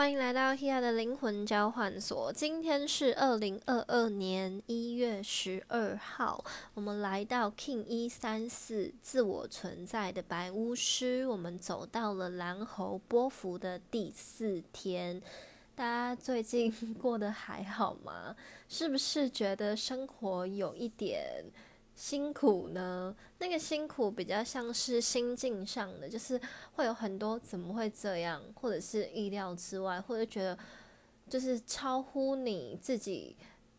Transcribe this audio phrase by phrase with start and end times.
[0.00, 2.32] 欢迎来到 Hia 的灵魂交换所。
[2.32, 6.42] 今天是二零二二年一月十二号，
[6.72, 15.20] 我们来到 King 一三四自我存在的白巫师，我们走到了蓝猴波幅的第四天。
[15.74, 18.34] 大家最近过得还好吗？
[18.70, 21.44] 是不是觉得生活有一点？
[22.00, 23.14] 辛苦呢？
[23.40, 26.40] 那个辛苦比较像是心境上的，就是
[26.72, 30.58] 会有很多怎么会这样，或者是意料之外，或者觉得
[31.28, 33.36] 就是超乎你自己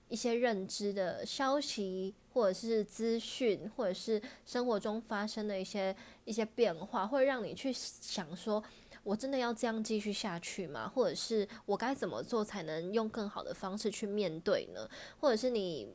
[0.08, 8.64] 一些认知的消息，或者是资讯，或者是生活中发生的一些一些变化，会让你去想说，
[9.02, 10.88] 我真的要这样继续下去吗？
[10.88, 14.88] 或者是我该怎么做才能用更好的方式去面对呢？
[15.20, 15.92] 或者是你？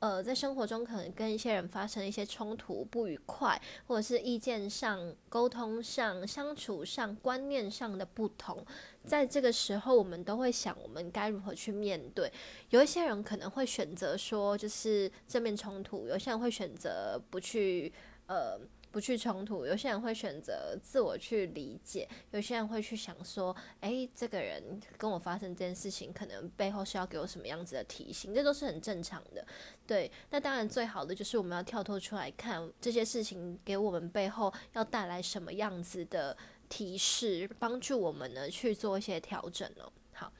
[0.00, 8.64] 呃，在生活中可能跟一些人发生一些冲突、不愉快，或者是意见上、沟通上、相处上、观念上的不同，
[9.04, 12.32] 在这个时候，我们都会想，我们该如何去面对？
[12.70, 17.92] 有一些人可能会选择说，就是正面冲突；有些人会选择不去，
[18.26, 18.58] 呃。
[18.90, 29.46] 不去冲突，有些人会选择自我去理解，有些人会去想说，哎，这个人跟我发生这件事情，可能背后是要给我什么样子的提醒，这都是很正常的。
[29.86, 36.36] 对，那当然最好的就是我们要跳脱出来看这些事情给我们背后要带来什么样子的
[36.68, 39.92] 提示，帮助我们呢去做一些调整哦。
[40.12, 40.32] 好，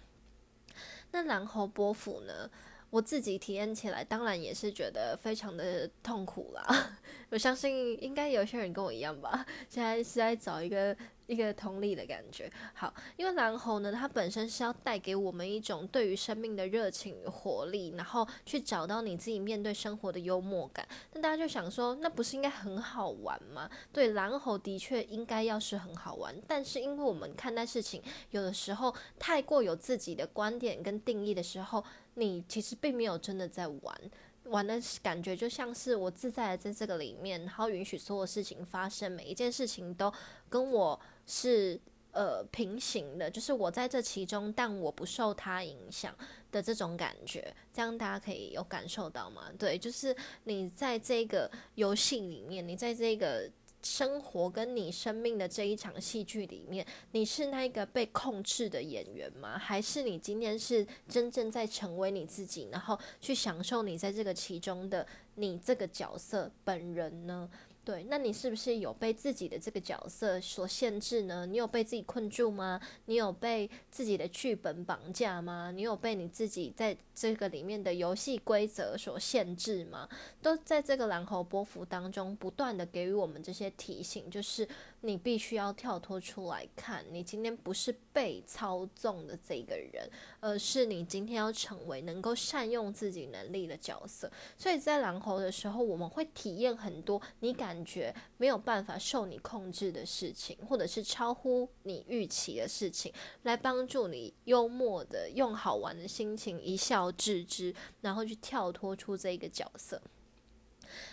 [1.12, 2.50] 那然后波幅呢？
[2.90, 6.98] 我自己体验起来，当然也是觉得非常的痛苦啦。
[7.30, 10.96] 我相信应该有些人跟我一样吧，现在是在找一个。
[11.30, 20.84] 一个同理的感觉，好，因为蓝猴呢，它本身是要带给我们一种对于生命的热情与活力，然后去找到你自己面对生活的幽默感。
[21.12, 23.70] 那大家就想说，那不是应该很好玩吗？
[23.92, 28.02] 对，蓝猴的确应该要是很好玩，但是因为我们看待事情
[28.32, 34.10] 有的时候太过有自己的观点跟定义的时候，你其实并没有真的在玩。
[34.44, 40.12] 玩的感觉就像是我自在的在这个里面，然后允许所有事情发生，每一件事情都
[40.48, 41.78] 跟我是
[42.12, 46.14] 呃平行的，就是我在这其中，但我不受它影响
[46.50, 49.52] 的这种感觉，这样大家可以有感受到吗？
[49.58, 53.48] 对，就是你在这个游戏里面，你在这个。
[53.82, 59.56] 生活跟你生命的这一场戏剧里面，你是那个被控制的演员吗？
[59.58, 67.48] 还是你今天是真正在成为你自己，然后去享受你在这个其中的你这个角色本人呢？
[67.90, 71.44] 对，那你是不是有被自己的这个角色所限制呢？
[71.44, 72.80] 你有被自己困住吗？
[73.06, 75.72] 你有被自己的剧本绑架吗？
[75.74, 80.08] 你有被你自己在这个里面的游戏规则所限制吗？
[80.40, 84.68] 都在这个蓝猴波幅当中不断的给予我们这些提醒，就是。
[85.02, 94.30] 你必须要跳脱出来看，你今天不是被操纵的这个人，而是你今天要成为能够善用自己能力的角色。
[94.58, 103.10] 所以在狼猴的时候，我们会体验很多你感觉没有办法受你控制的事情，或者是超乎你预期的事情，
[103.44, 110.00] 来帮助你幽默的用好玩的心情一笑置之，然后去跳脱出这个角色。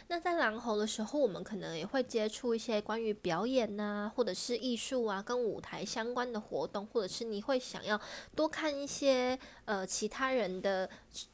[0.10, 8.00] 那在蓝猴的时候，我们可能也会接触一些关于表演呐，或者是艺术啊，跟舞台相关的活动，或者是你会想要
[8.34, 10.90] 多看一些呃其他人的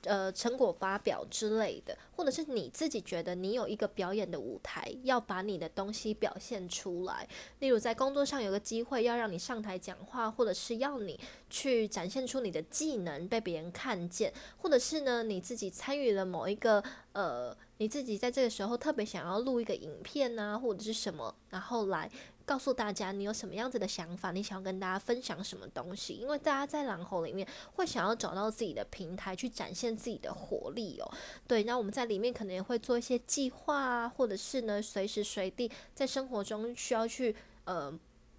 [0.06, 7.28] 呃成果发表之类的，或者是你自己觉得你有一个表演的舞台，要把你的东西表现出来。
[7.60, 17.56] 例如在工作上有个机会要让你上台讲话，或者是要你去展现出你的技能被别人看见，或者是呢你自己参与了某一个呃。
[17.78, 22.10] 你自己在这个时候然后特别想要录一个影片啊，或者是什么，然后来
[22.46, 26.14] 告诉大家你有什么样子的想法，你想要跟大家分享什么东西？
[26.14, 31.14] 因为大家在狼吼里面会想要找到自己的平台去展现自己的活力哦。
[31.46, 37.36] 对，那我们在里面可能也会做一些计划啊，或者是呢随时随地在生活中需要去
[37.66, 37.94] 呃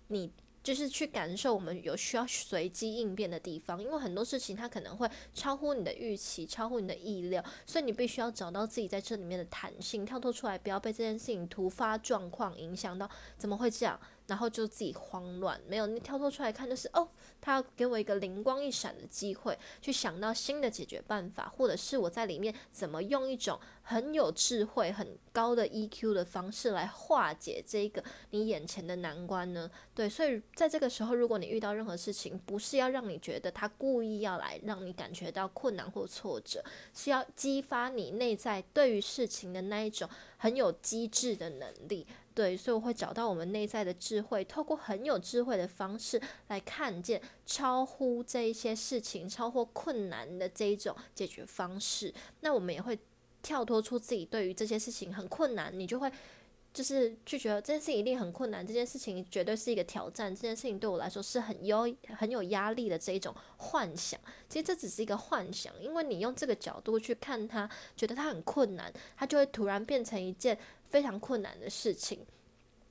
[0.08, 0.32] 你。
[0.64, 13.08] 就是去感受我们有需要随机应变的地方，因为很多事情它可能会超乎你的预期，超乎你的意料，所以你必须要找到自己在这里面的弹性，跳脱出来，不要被这件事情突发状况影响到。
[13.36, 14.00] 怎么会这样？
[14.26, 17.06] 然后就自己慌乱，没有你跳脱出来看，就是哦，
[17.42, 29.70] 他要给我一个灵光一闪的机会，去想到新的解决办法，或者是我在里面怎么用一种很有智慧、很高的 EQ 的方式来化解这个你眼前的难关呢？
[29.94, 36.64] 对，所以在这个时候，如果你遇到任何事情，不是要让你觉得他故意要来让你感觉到困难或挫折，
[36.94, 40.08] 是要激发你内在对于事情的那一种
[40.38, 42.06] 很有机智的能力。
[42.34, 52.12] 对，所以我会找到我们内在的智慧，透过很有智慧的方式来看见超乎这一些事情、超乎困难的这一种解决方式。
[52.40, 52.98] 那我们也会
[53.44, 56.10] 跳脱出自己对于这些事情很困难，你就会。
[56.72, 61.82] 就是去觉得这件事情一定很困难，这件事情绝对是一个挑战，这件事情对我来说是很有
[62.18, 64.18] 很有压力的这一种幻想。
[64.48, 70.58] 其实这只是一个幻想，因为你用这个角度去看它，觉得它很困难，它就会突然变成一件
[70.88, 72.26] 非常困难的事情。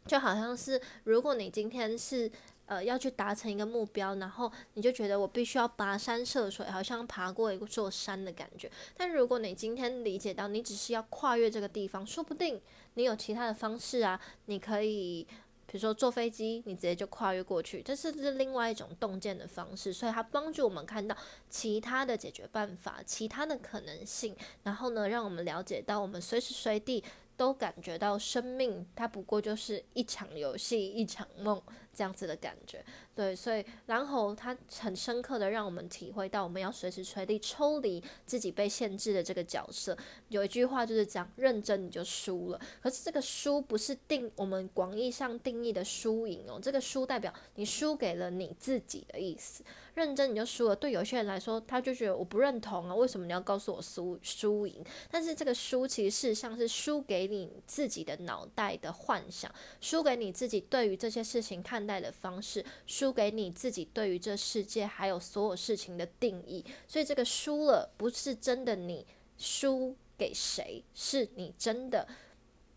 [0.05, 2.31] 就好像是如果你今天是。
[2.65, 8.71] 呃，要去达成一个目标，然后你就觉得我必须要跋山涉水，好像爬过一座山的感觉。
[8.95, 12.61] 但如果你今天理解到，你只是要跨越这个地方，说不定
[12.93, 15.27] 你有其他的方式啊，你可以，
[15.65, 19.91] 比如说坐飞机，你直接就跨越过去，这是是另外一种洞见的方式。
[19.91, 21.15] 所以它帮助我们看到
[21.49, 27.03] 其他的解决办法，其他的可能性，然后呢，让我们了解到我们随时随地。
[27.35, 31.59] 都感觉到生命，它不过就是一场游戏，一场梦
[31.93, 32.83] 这样子的感觉。
[33.15, 39.95] 对，所以然后它很深刻的让我们体会到，我们要随时随地抽离自己被限制的这个角色。
[40.29, 42.59] 有一句话就是讲，认真你就输了。
[42.81, 49.63] 可是这个输不是定我们广义上定义的输赢哦，这个输代表你输给了你自己的意思。
[49.93, 54.83] 认真你就输了，对有些人来说，他就觉得我不认同啊，为什么你要告诉我输输赢？
[55.11, 66.63] 但是这个输其实事实上是输给你自己的脑袋的幻想，输给你自己对于这些事情看待的方式，输给你自己对于这世界还有所有事情的定义。
[66.87, 69.05] 所以这个输了不是真的你
[69.37, 72.07] 输给谁，是你真的。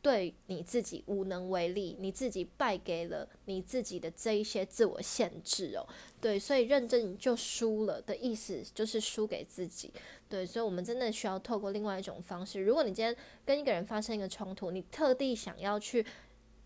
[0.03, 5.85] 对你自己无能为力，你自己败给了你自己的这一些自我限制哦。
[6.21, 9.93] 对，所以认真你就输了的意思就是输给自己。
[10.29, 12.61] 对，所以我们真的需要透过另外一种方式。
[12.61, 16.07] 如果你今天跟一个人发生一个冲突，你特地想要去。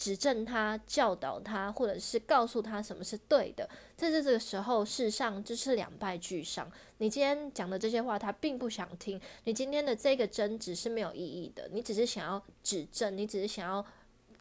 [0.01, 6.73] 指正他、教导他，或者是告诉他什么是对的，在这个时候，事实上就是两败俱伤。
[6.97, 9.21] 你今天讲的这些话，他并不想听。
[9.45, 11.69] 你今天的这个争执是没有意义的。
[11.71, 13.85] 你只是想要指正，你只是想要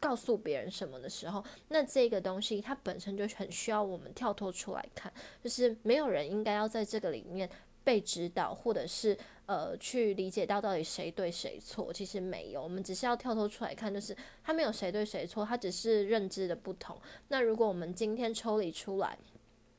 [0.00, 5.12] 告诉别人什么的时候，那这个东西它本身就很需要我们跳脱出来看，
[5.44, 7.50] 就是没有人应该要在这个里面。
[7.82, 9.16] 被指导，或者是
[9.50, 16.96] 呃去理解到到底谁对谁错，其实没有，我们只是要跳脱出来看，就是他没有谁对谁错，他只是认知的不同。
[17.26, 19.18] 那如果我们今天抽离出来，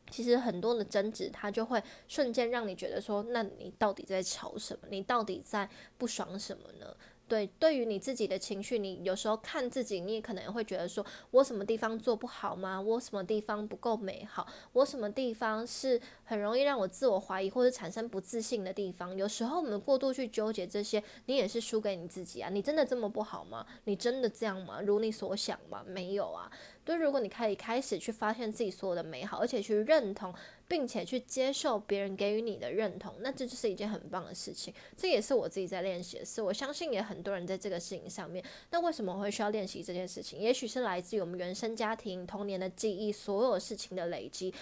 [0.09, 4.89] 其实很多的争执，它就会瞬间让你觉得说，那你到底在吵什么？
[4.89, 6.93] 你到底在不爽什么呢？
[7.31, 12.81] 对，对于你自己的情绪，你有时候看自己，你也可能会觉得说，我什么地方做不好吗？
[12.81, 14.45] 我什么地方不够美好？
[14.73, 19.15] 我什么地方是很容易让我自我怀疑或者产生不自信的地方？
[19.15, 22.49] 有时候我们过度去纠结这些，你也是输给你自己啊！
[22.49, 23.65] 你真的这么不好吗？
[23.85, 24.81] 你真的这样吗？
[24.81, 25.81] 如你所想吗？
[25.87, 26.51] 没有啊。
[26.85, 30.33] 就是，如果你可以开始去发现自己所有的美好，而且去认同。
[30.67, 34.73] 并且去接受别人给予你的认同，那这就是一件很棒的事情。
[34.95, 36.41] 这也是我自己在练习的事。
[36.41, 38.41] 我相信也很多人在这个事情上面。
[38.69, 40.39] 那为什么会需要练习这件事情？
[40.39, 44.53] 也许是来自于我们原生家庭、童年的记忆，所有事情的累积。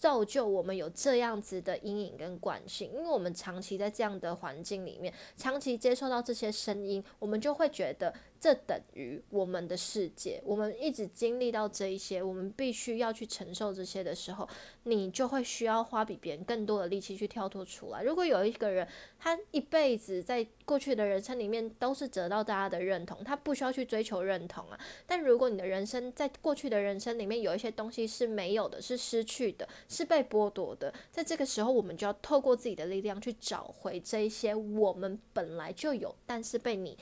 [0.00, 10.40] 造就我们有这样子的阴影跟惯性，因为我们长期在这样的环境里面，长期接受到这些声音，我们就会觉得这等于我们的世界。
[10.44, 14.48] 我们一直经历到这一些，我们必须要去承受这些的时候，
[14.84, 18.02] 你就会需要花比别人更多的力气去跳脱出来。
[18.02, 18.86] 如果有一个人，
[19.18, 24.78] 他一辈子在过去的人生里面都是得到大家的认同，他不需要去追求认同啊。
[25.06, 29.68] 但如果你的人生在过去的人生里面有一些东西是没有的，是失去的。
[29.88, 36.96] 是被剥夺的，在这个时候，我们就要透过自己的力量去找回这一些我们本来就有，但是被你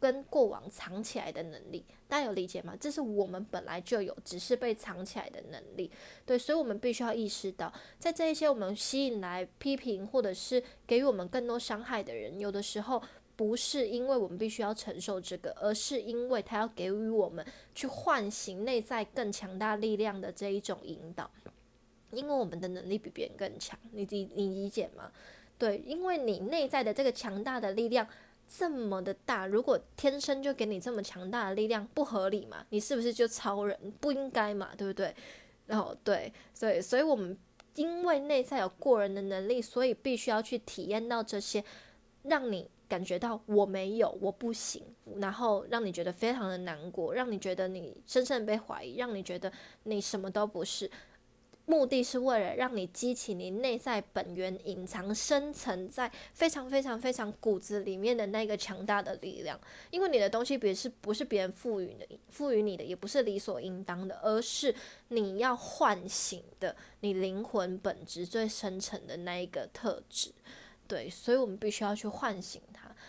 [0.00, 1.84] 跟过往藏起来的能力。
[2.08, 2.74] 大家有理解吗？
[2.80, 5.88] 这是我们本来就有，只是被藏起来的能力。
[6.26, 13.00] 对，所以我们必须要意识到，在这一些我们吸引来批评或者是给予我们更多伤害的人，有的时候
[13.36, 21.30] 不是因为我们必须要承受这个，而是因为他要给予我们去唤醒内在更强大力量的这一种引导。
[22.10, 25.12] 因为我们的能力比别人更强，你你你理解吗？
[25.56, 28.04] 对，因为你内在的这个强大的力量
[28.52, 32.66] 这么的大，如果天生就给你这么强大的力量，不合理嘛？
[32.70, 33.78] 你是不是就超人？
[34.00, 34.70] 不应该嘛？
[34.76, 35.14] 对不对？
[35.66, 37.38] 然后对，所以所以我们
[37.76, 41.64] 因为内在有过人的能力，所以必须要去体验到这些，
[42.24, 44.82] 让你感觉到我没有，我不行，
[45.20, 49.52] 然后让你觉得非常的难过，让你觉得你深深的被怀疑，让你觉得
[49.84, 50.90] 你什么都不是。
[51.70, 59.56] 目的是为了让你激起你内在本源隐藏深层在非常非常非常骨子里面的那个强大的力量。
[59.92, 64.74] 因为你的东西别是不是别人赋予的，赋予你的也不是理所应当的，而是
[65.10, 70.32] 你要唤醒的你灵魂本质最深层的那一个特质。
[70.88, 72.60] 对，所以我们必须要去唤醒。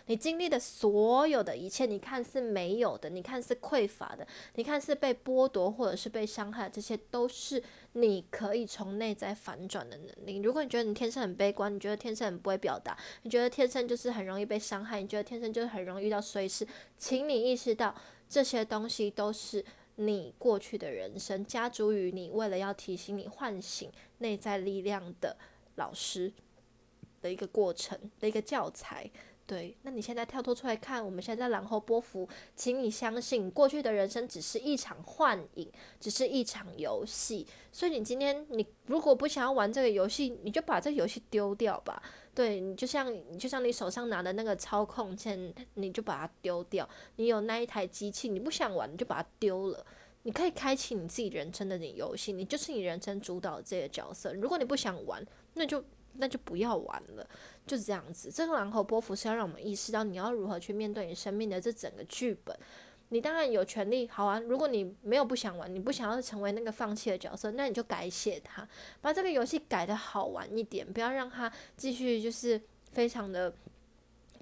[0.08, 10.38] 你经历的所有的一切，你看似没有的，你看似匮乏的，你看似被剥夺或者是被伤害，这些都是你可以从内在反转的能力。
[10.38, 16.68] 如果你觉得你天生很悲观，你觉得天生很不会表达，你觉得天生就是很容易被伤害，你觉得天生就是很容易遇到衰事，
[16.98, 17.96] 请你意识到
[18.28, 19.64] 这些东西都是
[19.96, 25.38] 你过去的人生加诸于你，为了要提醒你唤醒内在力量的
[25.76, 26.34] 老师。
[27.22, 29.08] 的一个过程的一个教材，
[29.46, 29.76] 对。
[29.82, 35.70] 那你现在跳脱出来看，我们现在然后波幅，请你相信，过去的人生只是一场幻影，
[36.00, 37.46] 只是一场游戏。
[37.72, 42.02] 所以你今天你如果不想要玩这个游戏，你就把这个游戏丢掉吧。
[42.34, 46.88] 对你就像你就像你手上拿的那个操控键，你就把它丢掉。
[47.18, 49.86] 你有那一台机器，你不想玩，你就把它丢了。
[50.24, 54.34] 你可以开启你自己人生的你游戏，你就是你人生主导这个角色。
[54.34, 55.84] 如果你不想玩，那就。
[56.16, 57.26] 那就不要玩了，
[57.66, 58.32] 就是这样子。
[58.32, 62.58] 这个狼和波幅是要让我们意识到你要如何去面对你生命的这整个剧本。
[63.14, 68.66] 你当然有权利好玩，如果你没有不想玩，你不想要成为那个放弃的角色，那你就改写它，
[69.02, 72.62] 把这个游戏改的好玩一点，不要让它继续就是
[72.94, 73.54] 非常的、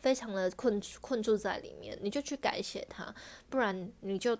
[0.03, 1.97] 非常的困困住在里面。
[2.01, 3.11] 你就去改写它，
[3.49, 4.37] 不然你就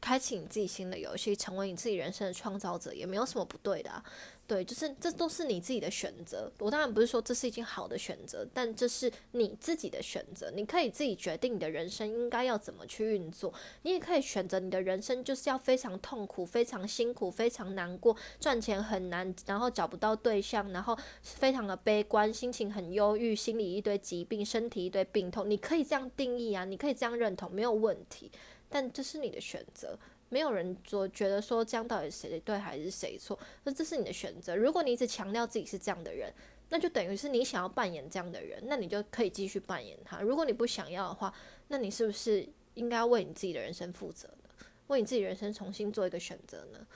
[0.00, 4.02] 开启你自己新的游戏，成为你自己人生的创造者，也没有什么不对的。
[4.46, 6.50] 对，就是这都是你自己的选择。
[6.58, 10.50] 我当然不是说这是一件好的选择，但这是你自己的选择。
[10.50, 13.54] 你可以自己决定你的人生应该要怎么去运作。
[13.82, 25.48] 你也可以选择你的人生就是要非常痛苦、非常辛苦、非常难过，赚钱很难，然后找不到对象，然后非常的悲观，心情很忧郁，心里一堆疾病，身体一堆病痛。
[25.48, 28.32] 你可以这样定义啊，你可以这样认同，没有问题。
[28.70, 29.98] 但这是你的选择。
[30.32, 34.54] 没有人说觉得说这样到底谁对还是谁错，那这是你的选择。
[34.54, 36.32] 如果你一直强调自己是这样的人，
[36.68, 40.20] 那就等于是你想要扮演这样的人，那你就可以继续扮演他。
[40.20, 41.34] 如果你不想要的话，
[41.66, 44.48] 那你是不是应该为你自己的人生负责呢？
[44.86, 46.86] 为你自己人生重新做一个选择呢？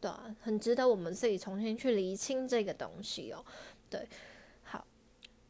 [0.00, 3.44] 对啊，很值得我们自己重新去厘清这个东西哦。
[3.88, 4.04] 对，
[4.64, 4.84] 好，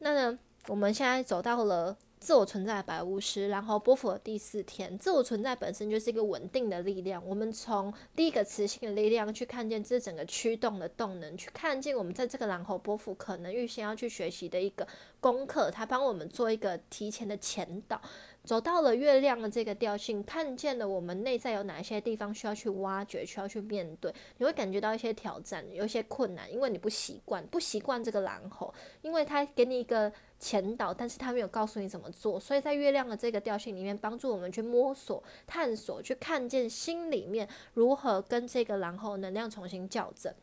[0.01, 1.97] 那呢，我们现在走到了。
[2.21, 7.27] 自我存在的白巫师，然后波伏的第四天，自我存在本身就是一个稳定的力量。
[7.27, 14.87] 我们从第一个磁性的力量去看见这整个驱动的动能，去看见我们在这个然后波伏可能预先要去学习的一个
[15.19, 17.99] 功课，它帮我们做一个提前的前导。
[18.43, 24.13] 走到了月亮的这个调性，看见了我们内在有哪些地方需要去挖掘，需要去面对。
[24.39, 28.73] 你会感觉到一些挑战，有一些困难，因为你不习惯，不习惯这个蓝猴，
[29.03, 30.11] 因为它给你一个
[30.41, 32.41] 前导，但是他没有告诉你怎么做。
[32.41, 40.35] 所以在月亮的这个调性里面，帮助我们去摸索、探索，去看见心里面如何跟这个蓝猴能量重新校正。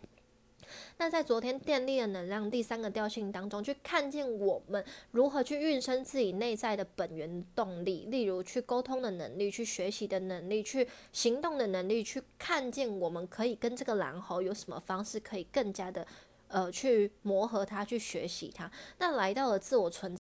[0.98, 16.06] 那在昨天电力的能量第三个调性当中，去看见我们如何去运生自己内在的本源动力，例如去沟通的能力、去学习的能力、去行动的能力，去看见我们可以跟这个蓝猴有什么方式可以更加的
[16.48, 18.70] 呃去磨合它、去学习它。
[19.00, 20.18] 那来到了自我存。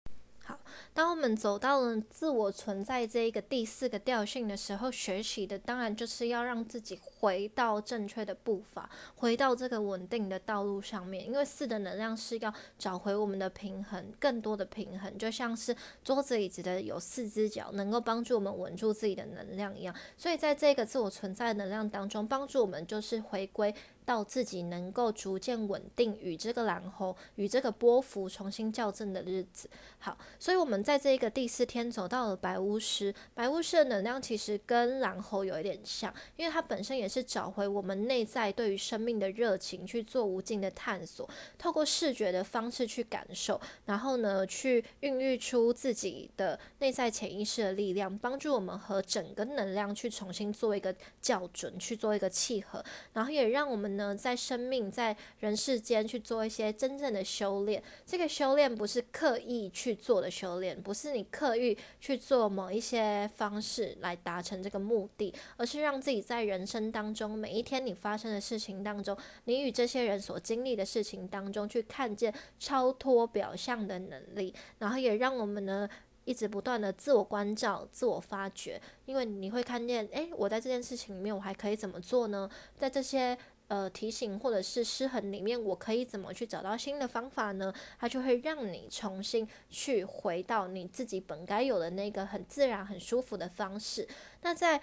[0.44, 0.58] 好，
[0.92, 11.24] 当我们走到了自我存在这一个第四个调性的时候，学习的当然就是要让自己回到正确的步伐，回到这个稳定的道路上面。
[11.24, 19.94] 因为四的能量是要找回我们的平衡，更多的平衡，就像是桌子椅子的有四只脚，能够帮助我们稳住自己的能量一样。
[20.16, 23.72] 所以在这个自我存在能量当中，帮助我们就是回归。
[24.04, 29.70] 到自己能够逐渐稳定，与这个蓝猴与这个波幅重新校正的日子。
[30.00, 33.14] 好，所以我们在这个第四天走到了白巫师。
[33.32, 53.92] 白巫师的能量其实跟蓝猴有一点像，因为它本身也是找回我们内在对于生命的热情，去做无尽的探索，透过视觉的方式去感受，然后呢，去孕育出自己的内在潜意识的力量，帮助我们和整个能量去重新做一个校准，去做一个契合，然后也让我们。
[53.96, 69.16] 呢，在生命在人世间去做一些真正的修炼，这个修炼不是刻意去做的修炼，不是你刻意去做某一些方式来达成这个目的，而是让自己在人生当当中每一天你发生的事情当中，
[69.46, 75.88] 你与这些人所经历的事情当中，去看见超脱表象的能力，然后也让我们呢
[76.24, 82.48] 一直不断的自我关照、自我发掘，因为你会看见，诶，我在这件事情里面我还可以怎么做呢？
[82.78, 83.36] 在这些。
[83.68, 87.72] 呃提醒或者是失衡里面，我可以怎么去找到新的方法呢？
[87.98, 94.06] 它就会让你重新去回到你自己本该有的那个很自然、很舒服的方式。
[94.42, 94.78] 那在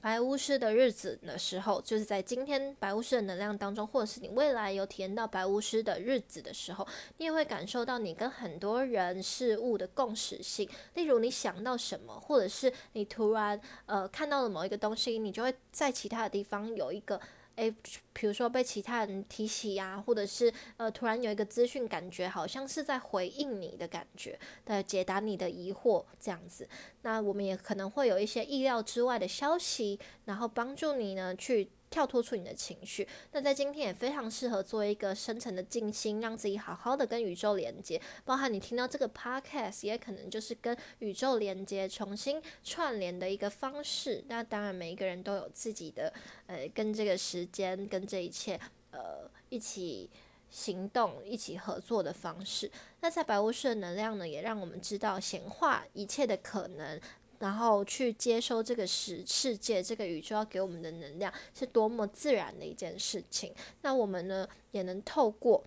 [0.00, 6.86] 白巫师的日子的时候，就是在今天白巫师的能量当中，或者是你未来有体验到白巫师的日子的时候，
[7.18, 10.68] 你也会感受到你跟很多人事物的共识性。
[10.94, 17.20] 例如你想到什么，或者是你突然呃看到了某一个东西，你就会在其他的地方有一个。
[17.56, 17.74] 诶，
[18.12, 26.68] 比如说被其他人提起呀，或者是呃突然有一个资讯，感觉好像是在回应你的感觉，的解答你的疑惑这样子。
[27.02, 31.70] 那我们也可能会有一些意料之外的消息，然后帮助你呢去。
[31.90, 38.00] 跳脱出你的情绪，那在今天也非常适合做一个深层的静心，让自己好好的跟宇宙连接。
[38.24, 44.24] 包含你听到这个 podcast，也可能就是跟宇宙连接、重新串联的一个方式。
[44.28, 46.12] 那当然，每一个人都有自己的
[46.46, 48.58] 呃，跟这个时间、跟这一切
[48.92, 50.08] 呃一起
[50.48, 52.70] 行动、一起合作的方式。
[53.00, 57.00] 那在白巫师的能量呢，也让我们知道显化一切的可能。
[57.40, 63.52] 然后去接收这个世世界，这个宇宙要给我们的能量是多么自然的一件事情。
[63.82, 65.64] 那我们呢，也能透过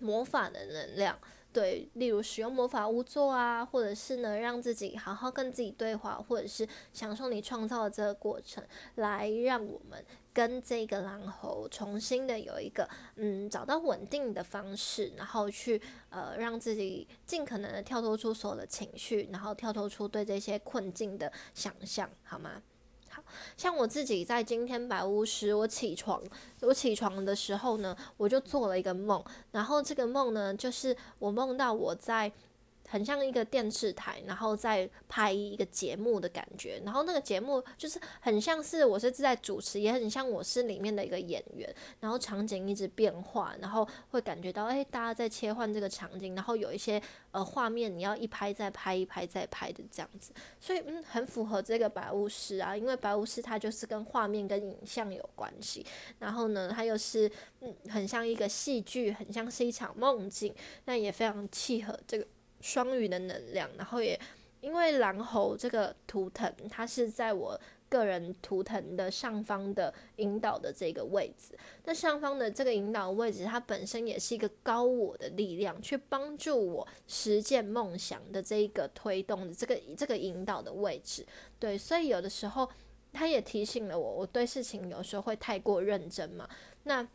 [0.00, 1.18] 魔法的能量，
[1.52, 8.64] 对，例如使用魔法巫咒啊，或者是呢，让自己好好跟自己对话，或者是享受你创造的这个过程，
[8.96, 10.04] 来让我们。
[10.32, 22.62] 跟这个狼猴重新的有一个嗯找到稳定的方式，然后去呃让自己尽可能的跳脱出所有的情绪，然后跳脱出对这些困境的想象，好吗？
[23.10, 23.22] 好
[23.56, 26.22] 像我自己在今天白巫师，我起床
[26.60, 32.32] 我起床的时候呢，我就做了一个梦，然后这个梦呢，就是我梦到我在。
[32.90, 55.86] 很像一个电视台，然后再拍一个节目的感觉，然后那个节目就是很像是我是在主持，也很像我是里面的一个演员，然后场景一直变化，然后会感觉到哎，大家在切换这个场景，然后有一些呃画面你要一拍再拍，一拍再拍的这样子，所以嗯，很符合这个白巫师啊，因为白巫师它就是跟画面跟影像有关系，
[56.18, 57.30] 然后呢，它又是
[57.60, 60.52] 嗯，很像一个戏剧，很像是一场梦境，
[60.86, 62.26] 那也非常契合这个。
[62.60, 64.18] 双鱼的能量，然后也
[64.60, 67.58] 因为狼猴这个图腾，它是在我
[67.88, 71.58] 个人图腾的上方的引导的这个位置。
[71.84, 81.26] 那上方的这个引导位置，它本身也是一个高我的力量，去帮助我实现梦想的这一个推动的这个这个引导的位置。
[81.58, 82.68] 对，所以有的时候，
[83.12, 86.48] 它也提醒了我，我对事情有时候会太过认真嘛。
[86.84, 87.06] 那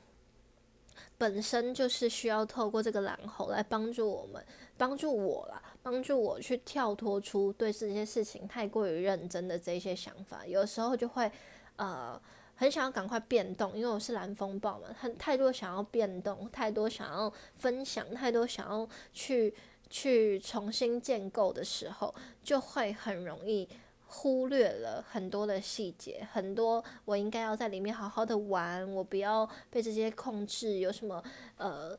[1.17, 4.43] 本身就是需要透过这个蓝猴来帮助我们。
[4.77, 10.45] 帮助我啦，帮助我去跳脱出对这些事情太过于认真的这些想法。
[10.45, 11.31] 有时候就会，
[11.77, 12.21] 呃，
[12.55, 19.55] 很想要赶快变动，因为我是蓝风暴嘛，很太多想要变动，太多想要分享，太多想要去
[19.89, 23.65] 去重新建构的时候，就会很容易
[24.07, 31.23] 忽略了很多的细节，很多我应该要在里面好好的玩，我不要被这些控制，有什么
[31.57, 31.97] 呃。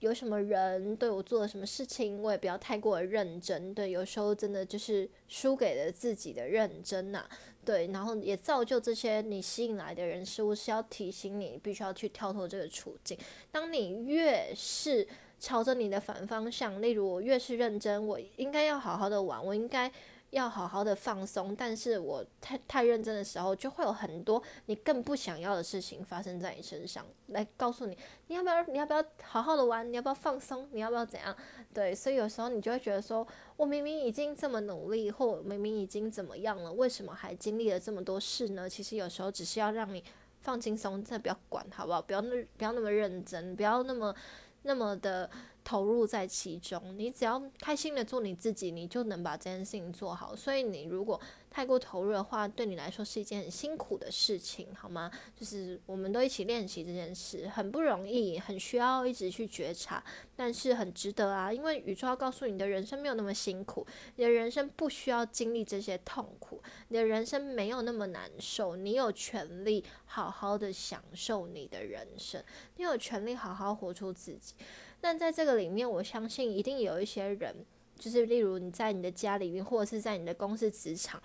[0.00, 3.72] 有什么人对我做了什么事情，我也不要太过认真。
[3.72, 7.26] 对，有时候真的就是输给了自己的认真呐。
[7.64, 13.18] 对，然后也造就这些你吸引来的人事物，是要提醒你必须要去跳脱这个处境。
[13.50, 15.08] 当你越是
[15.40, 19.90] 朝着你的反方向，例如我越是认真，我应该要好好的玩，我应该。
[20.30, 31.34] 要好好的放松，但是我太太认真的时候，就会有很多你更不想要的事情发生在你身上，来告诉你你要不要你要不要好好的玩，你要不要放松，你要不要怎样？
[31.72, 38.68] 对，所以有时候你就会觉得说，我明明已经这么努力，或我明明已经怎么样了，为什么还经历了这么多事呢？
[38.68, 40.02] 其实有时候只是要让你
[40.42, 42.02] 放轻松，再不要管，好不好？
[42.02, 44.14] 不要那不要那么认真，不要那么
[44.62, 45.30] 那么的。
[45.66, 50.36] 投入在其中，你只要开心的做你自己，你就能把这件事情做好。
[50.36, 55.10] 所以你如果太过投入的话，对你来说是一件很辛苦的事情，好吗？
[55.34, 60.00] 就是我们都一起练习这件事，很不容易，很需要一直去觉察，
[60.36, 61.52] 但是很值得啊！
[61.52, 72.40] 因为宇宙要告诉你的人生没有那么辛苦，你的人生不需要经历这些痛苦，你的人生没有那么难受，你有权利好好的享受你的人生，
[72.76, 74.54] 你有权利好好活出自己。
[75.06, 77.54] 但在这个里面，我相信一定有一些人，
[77.96, 81.22] 就是例如你在你的家里面，或者是在你的公司职场，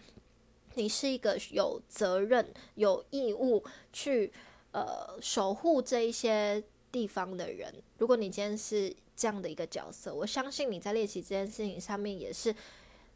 [0.75, 4.31] 你是一个有责任、有义务去
[4.71, 7.73] 呃守护这一些地方的人。
[7.97, 12.55] 如果你今天是这样的一个角色，我相信你在练习这件事情上面也是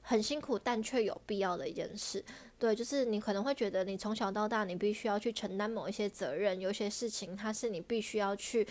[0.01, 2.25] 很辛苦但却有必要的一件事。
[2.57, 8.67] 对，就是你可能会觉得你从小到大你必须要去承担某一些责任，有些事情它是你必须要去。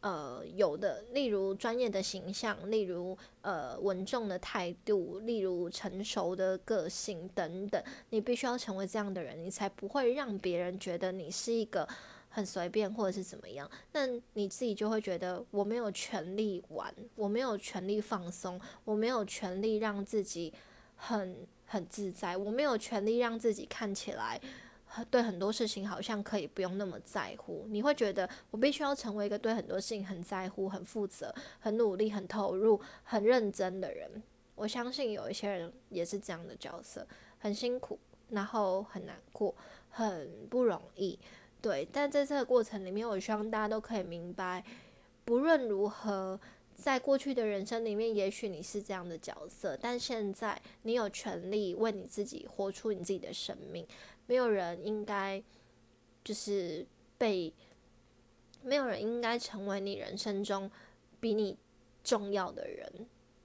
[0.00, 11.86] 呃，有的，例如专业的形象，例如呃稳重的态度，例如成熟的个性等等，你必须要成为这样的人，你才不会让别人觉得你是一个
[12.30, 13.70] 很随便或者是怎么样。
[13.92, 20.50] 那你自己就会觉得我没有权利玩，我没有权利放松，我没有权利让自己
[20.96, 24.40] 很很自在，我没有权利让自己看起来。
[25.10, 34.22] 对很多事情好像可以不用那么在乎，你会觉得我必须要成为一个对很多事情很在乎、很负责、很努力、很投入、很认真的人。
[34.54, 37.06] 我相信有一些人也是这样的角色，
[37.38, 37.98] 很辛苦，
[38.28, 39.54] 然后很难过，
[39.88, 41.18] 很不容易。
[41.62, 44.64] 对，但在这个过程里面，我希望大家都可以明白，
[45.24, 46.38] 不论如何，
[46.74, 53.86] 在过去的人生里面，也许你是这样的角色，但现在你有权利为你自己活出你自己的生命。
[54.30, 55.42] 没有人应该
[56.22, 56.86] 就是
[57.18, 57.52] 被，
[58.62, 60.70] 没有人应该成为你人生中
[61.18, 61.58] 比你
[62.04, 62.88] 重要的人。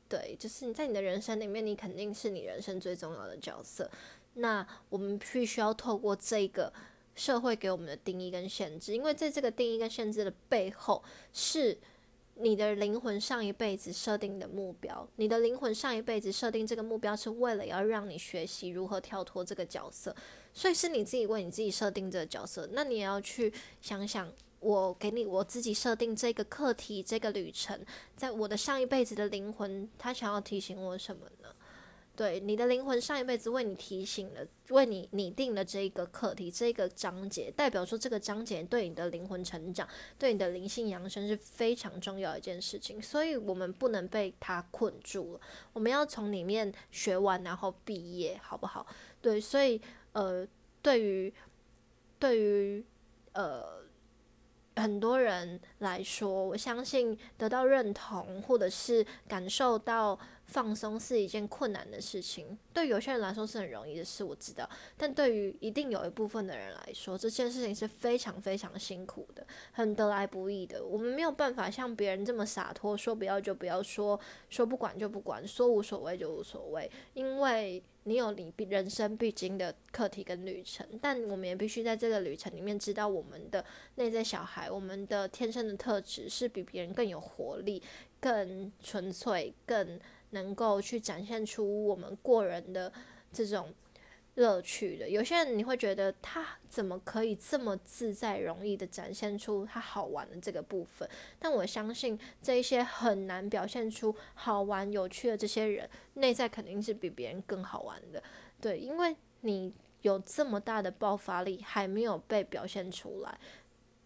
[0.08, 3.90] 对，就是你在你的人生里面，你肯定是你人生最重要的角色。
[4.36, 6.72] 那我们必须要透过这个
[7.16, 11.76] 社会给我们的定义跟限制，因为在这个定义跟限制的背后是。
[12.38, 20.14] 你的灵魂上一辈子设定的目标，你的灵魂上一辈子设定这个目标是为了要让你学习如何跳脱这个角色，
[20.56, 27.80] 所以是你自己为你自己设定这个角色，那你也要去想想，我给你我自己设定这个课题，这个旅程，
[28.16, 31.50] 在我的上一辈子的灵魂，他想要提醒我什么呢？
[32.16, 39.86] 对你的灵魂上一辈子为你提醒了，为你拟定了这个课题，这个章节，代表说这个章节对你的灵魂成长，
[40.18, 45.42] 对你的灵性扬升是非常重要一件事情，所以我们不能被它困住了，
[45.74, 48.88] 我们要从里面学完，然后毕业，好不好？
[49.22, 49.82] 对，所以
[50.16, 50.48] 呃，
[50.82, 51.34] 对于
[52.18, 52.84] 对于
[53.34, 53.84] 呃
[54.78, 60.18] 很多人来说，我相信得到认同，或者是感受到。
[60.48, 64.70] 放松是一件困难的事情，对有些人来说是很容易的事，我知道。
[64.96, 70.86] 但对于一定有一部分的人来说，这件事情是非常非常辛苦的，很得来不易的。
[70.86, 76.92] 我们没有办法像别人这么洒脱，说不要就不要说，说不管就不管，说无所谓就无所谓。
[77.16, 83.64] 因为你有你必人生必经的课题跟旅程，但我们也必须在这个旅程里面知道，我们的
[83.96, 87.84] 内在小孩，我们的天生的特质是比别人更有活力、
[88.20, 90.00] 更纯粹、更。
[90.32, 92.92] 能够去展现出我们过人的
[93.32, 93.74] 这种
[94.36, 101.10] 乐趣的，有些人你会觉得他怎么可以这么自在、容易的展现出他好玩的这个部分？
[101.40, 108.22] 但我相信这一些很难表现出好玩、有趣的这些人，内在肯定是比别人更好玩的。
[108.60, 113.38] 对，因为你有这么大的爆发力还没有被表现出来，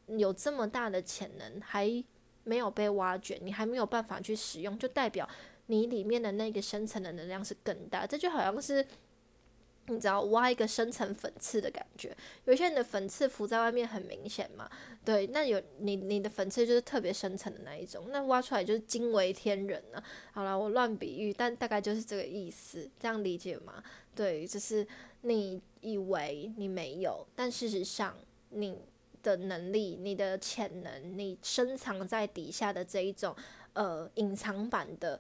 [0.06, 2.04] 有这么大的潜能还
[2.44, 5.28] 没有被挖掘，你还没有办法去使用，就代表。
[5.72, 8.84] 你里面的那个深层的能量是更大，这就好像是
[9.90, 12.16] 你知道挖一个深层粉刺的感觉。
[12.46, 14.70] 有些人的粉刺浮在外面很明显嘛，
[15.04, 20.04] 对，那有你你的粉刺就是特别深层的那一种，那挖出来就是惊为天人啊。
[20.32, 23.84] 好了，我乱比喻，但大概就是这个意思，这样理解吗？
[24.16, 24.86] 对，就是
[25.22, 28.16] 你以为你没有，但事实上
[28.50, 28.78] 你
[29.24, 33.36] 的能力、你的潜能、你深藏在底下的这一种
[33.74, 35.20] 呃隐藏版的。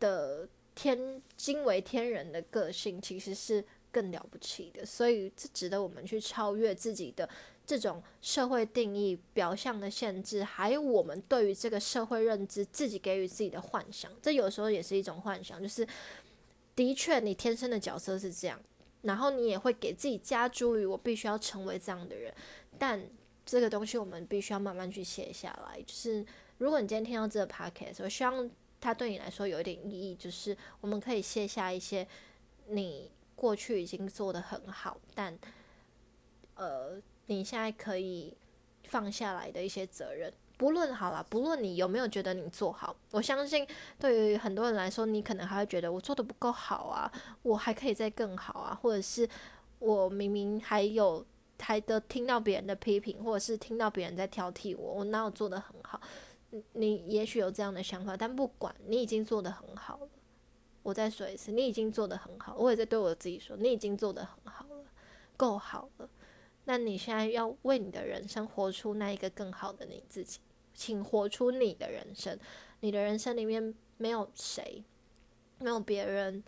[0.00, 7.28] 的天惊为天人的个性其实是更了不起的，所以这值得我们去超越自己的
[7.66, 14.10] 这种社会定义、表象的限制，还有我们对于这个社会认知自己给予自己的幻想。
[14.22, 15.86] 这有时候也是一种幻想，就是
[16.74, 18.60] 的确你天生的角色是这样，
[19.02, 22.32] 然后你也会给自己加诸于我必须要成为这样的人。
[22.78, 23.02] 但
[23.44, 25.80] 这个东西我们必须要慢慢去写下来。
[25.82, 26.24] 就是
[26.58, 28.50] 如果你今天听到这个 podcast，我希望。
[28.80, 32.06] 它对你来说有一点意义，就是我们可以卸下一些
[32.68, 35.38] 你过去已经做的很好，但
[36.56, 38.36] 呃，你现在可以
[38.82, 40.32] 放下来的一些责任。
[40.56, 43.64] 不论好了，不论你有没有觉得你做好，我相信
[43.96, 49.28] 对于很多人来说，你可能还会觉得我做的不够好啊，我还可以再更好啊，或者是
[49.78, 51.24] 我明明还有
[51.60, 56.00] 还得听到别人的批评，或者是听到别人在挑剔我，我哪有做的很好？
[56.72, 60.08] 你也许有这样的想法，但不管你已经做得很好了。
[60.88, 62.56] 我再说一次，你已经做得很好。
[62.56, 64.84] 我也在对我自己说，你已经做得很好了，
[65.36, 66.08] 够好了。
[66.64, 70.40] 那你现在要为你的人生活出那一个更好的你自己，
[70.72, 72.38] 请活出你的人生。
[72.80, 74.82] 你的人生里面没有谁，
[75.58, 76.42] 没有别人，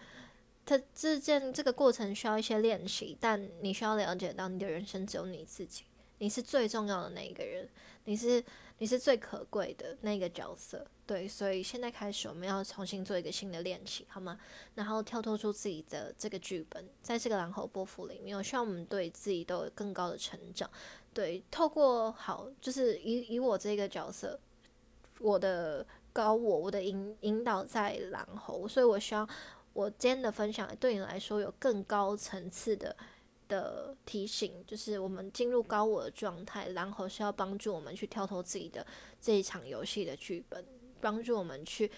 [0.64, 5.84] 它这件这个过程需要一些练习，但你需要了解到，你的人生只有你自己，
[6.16, 7.68] 你是最重要的那一个人，
[8.04, 8.42] 你是
[8.80, 10.86] 你是最可贵的那个角色。
[11.06, 14.40] 对，所以现在开始，我们要重新做一个新的练习，好吗？
[14.74, 20.70] 然后跳脱出自己的这个剧本，在这个蓝猴波幅里面，我希望我们对自己都有更高的成长。
[21.12, 24.40] 对，透过好，就是以以我这个角色，
[25.18, 29.28] 我的高我，我的引引导在蓝猴，所以我希望
[29.74, 32.96] 我今天的分享对你来说有更高层次的
[33.50, 38.86] 的提醒，就是我们进入高我的状态，蓝猴是要帮助我们去跳脱自己的
[39.20, 40.64] 这一场游戏的剧本。
[41.02, 41.90] 帮助我们去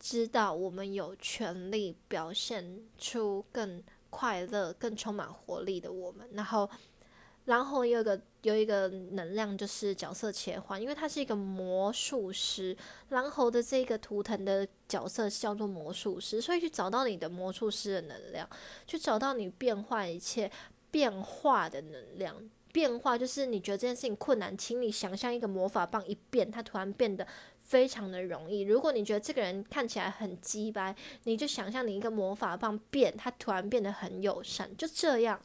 [0.00, 6.28] 知道，我们有权利表现出更快乐、更充满活力的我们。
[6.32, 6.68] 然后，
[7.44, 12.76] 然后有个有一个能量，就是角色切换，因为它是一个魔术师。
[13.10, 18.48] 狼猴的这个图腾的角色叫做魔术师，所以去找到你的魔术师的能量，
[18.88, 20.50] 去找到你变换一切
[20.92, 22.36] 变化的能量。
[22.72, 27.26] 变化就是你觉得这件事情困难，请你想象一个魔法棒一变，它突然变得。
[27.62, 28.62] 非常的容易。
[28.62, 35.40] 如果你觉得这个人看起来很鸡掰，你就想象你一个魔法棒变，他突然变得很友善，就这样，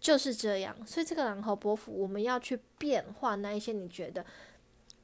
[0.00, 0.76] 就是这样。
[0.84, 4.26] 所以这个狼和伯父，我们要去变化那一些你觉得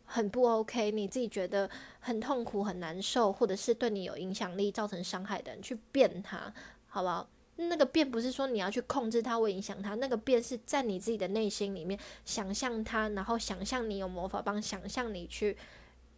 [0.05, 6.53] 很不 OK，你自己觉得很痛苦、很难受，或者是对你有影响力、造成伤害的人，去变他，
[6.89, 7.27] 好不好？
[7.57, 15.57] 那个变不是说你要去控制他或影响他，那个变是在你自己的内心里面想象他，然后想象你有魔法棒，想象你去。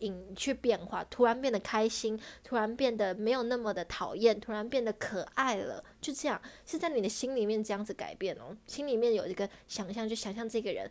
[0.00, 8.56] 引去变化，突然变得开心，突然变得没有那么的讨厌，突然变得可爱了，就这样是在你的心里面这样子改变哦。
[8.68, 10.88] 心里面有一个想象，就想象这个人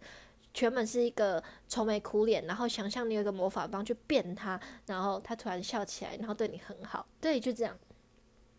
[0.59, 7.79] 原本是一个愁眉苦脸，然后想象你有一个魔法棒去变他，然后他突然笑起来，然后对你很好，对，就这样，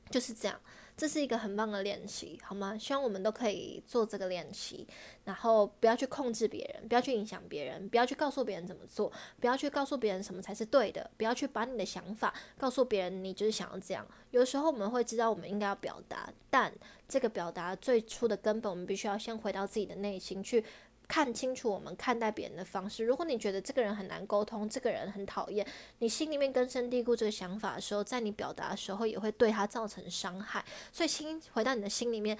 [0.08, 0.58] 就是这样。
[0.98, 2.76] 这是一个很棒的练习，好吗？
[2.76, 4.84] 希望我们都可以做这个练习，
[5.24, 14.04] 然后不要去控制别人，不要去影响别人，不要去告诉别人怎么做，不要去告诉别人什么才是对的，不要去把你的想法告诉别人，你就是想要这样。
[14.32, 16.72] 有时候我们会知道我们应该要表达，但
[17.06, 20.64] 这个表达最初的根本，我们必须要先回到自己的内心去。
[21.08, 23.02] 看清楚我们看待别人的方式。
[23.02, 25.66] 如果你觉得这个人很难沟通，这个人很讨厌，
[26.00, 30.62] 你心里面根深蒂固这个想法的时候，在你表达的时候也会对他造成伤害。
[30.92, 32.38] 所以心回到你的心里面，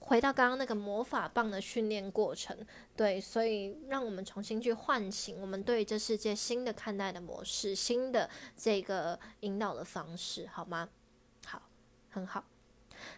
[0.00, 2.54] 回到刚刚那个魔法棒的训练过程，
[2.94, 10.88] 对，所以让我们重新去唤醒我们对这世界新的看待的模式，新的这个引导的方式，好吗？
[11.46, 11.62] 好，
[12.10, 12.44] 很好。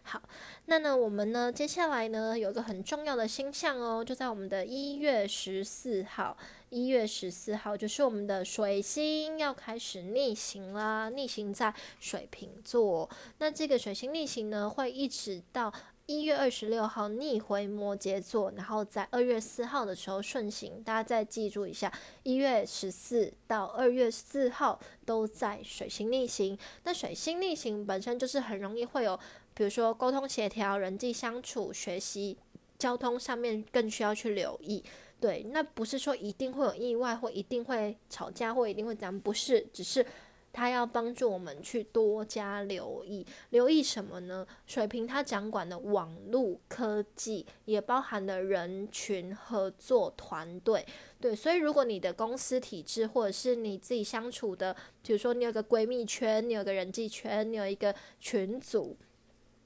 [0.03, 0.21] 好，
[0.67, 6.37] 那呢，我们呢，接下来呢，有个很重要的星象哦，就在我们的一月十四号，
[6.71, 13.09] 一月十四号就是我们的水星要开始逆行啦，逆行在水瓶座。
[13.39, 15.73] 那这个水星逆行呢，会一直到
[16.07, 20.83] 一月二十六号逆回摩羯座，然后在二月四号的时候顺行。
[20.83, 21.93] 大家再记住一下，
[22.25, 26.59] 一月十四到二月四号都在水星逆行。
[26.83, 29.19] 那水星逆行本身就是很容易会有。
[29.55, 32.37] 比如说沟通协调、人际相处、学习、
[32.79, 34.83] 交通上面更需要去留意。
[35.21, 40.05] 对，那不是说一定会有意外，或一定会吵架，或一定会怎样，不是，只是
[40.53, 43.25] 他要帮助我们去多加留意。
[43.51, 44.45] 留意什么呢？
[44.67, 50.85] 水平他掌管的网络科技，也包含了人群合作团队。
[51.21, 54.75] 对，所以如果你的公司体制，或者是你自己相处的，
[55.07, 58.97] 比如说你有个闺蜜圈，你有个人际圈，你有一个群组。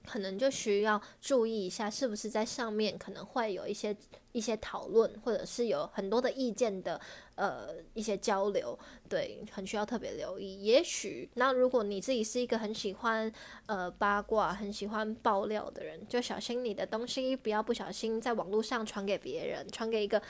[0.06, 3.94] 可能就需要注意一下，是不是在上面可能会有一些
[4.32, 7.00] 一些讨论，或者是有很多的意见的
[7.34, 10.62] 呃一些交流，对，很需要特别留意。
[10.62, 13.30] 也许那如果你自己是一个很喜欢
[13.66, 20.22] 呃八卦、很喜欢爆料的人，就小心你的东西不要不小心在网络上传给别人，传给一个。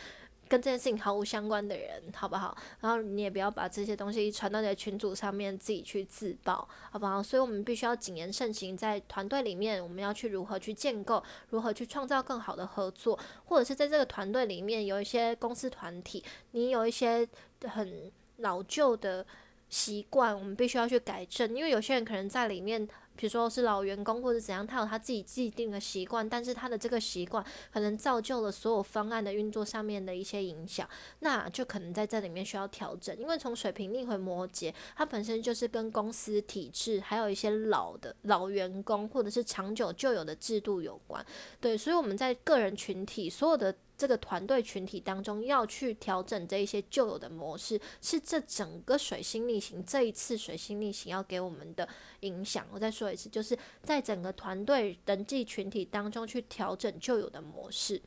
[0.48, 2.56] 跟这件事情毫无相关的人，好不好？
[2.80, 7.22] 然后你也不要把这些东西传到你的群组上面，自己去自爆，好不好？
[7.22, 17.28] 所以我们必须要谨言慎行，在团队里面，我们要去如何去建构，如何去创造更好的合作，或者是在这个团队里面有一些公司团体，你有一些
[17.64, 19.26] 很老旧的
[19.68, 22.88] 习惯，我们必须要去改正，因为有些人可能在里面。
[23.16, 30.88] 比如说是老员工或者怎样，他有他自己既定的习惯，但是他的这个习惯可能造就了所有方案的运作上面的一些影响，
[31.20, 33.16] 那就可能在这里面需要调整。
[33.18, 41.24] 因为从水平逆回摩羯，它本身就是跟公司体制，还有一些老的老员工或者是长久旧有的制度有关。
[41.60, 51.88] 对，所以我们在个人群体所有的这个团队群体当中要去调整这一些旧有的模式，是这整个水星逆行这一次水星逆行要给我们的
[52.20, 52.66] 影响。
[52.70, 58.02] 我再说一次，就是在整个团队人际群体当中去调整旧有的模式。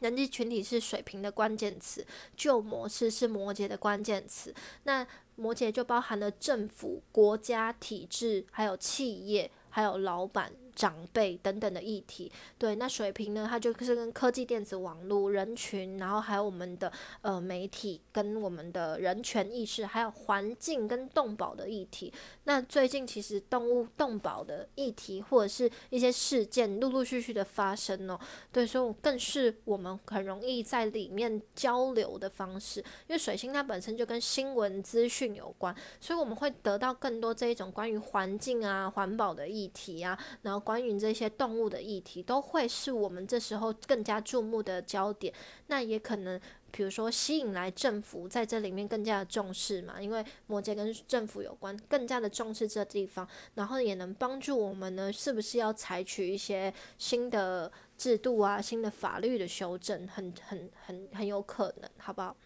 [0.00, 2.04] 人际群体是水平的关键词，
[2.36, 4.52] 旧模式是摩羯的关键词。
[4.82, 5.06] 那
[5.36, 10.52] 摩羯就包含了政府、国家、体制，还有企业，还有老板。
[10.74, 13.46] 长辈等等的议题，对，那水平呢？
[13.48, 22.10] 它就是跟科技、电子、网络、人群，然后还有我们的呃媒体，跟我们的人权意识，还有环境跟动保的议题。
[22.44, 28.18] 那最近其实动物动保的议题或者是一些事件陆陆续续的发生哦，
[28.50, 32.80] 对，所以更是我们很容易在里面交流的方式。
[32.80, 40.61] 因为水星它本身就跟新闻资讯有关，所以我们会得到更多这一种关于环境啊、环保的议题啊，然后。
[40.62, 45.34] 关于这些动物的议题，都会是我们这时候更加注目的焦点。
[45.66, 62.36] 那也可能，比如说吸引来政府在这里面更加的重视嘛，因为摩羯跟政府有关，更加的重视这地方，然后也能帮助我们呢，是不是要采取一些新的制度啊、新的法律的修正，很很很很有可能，好不好？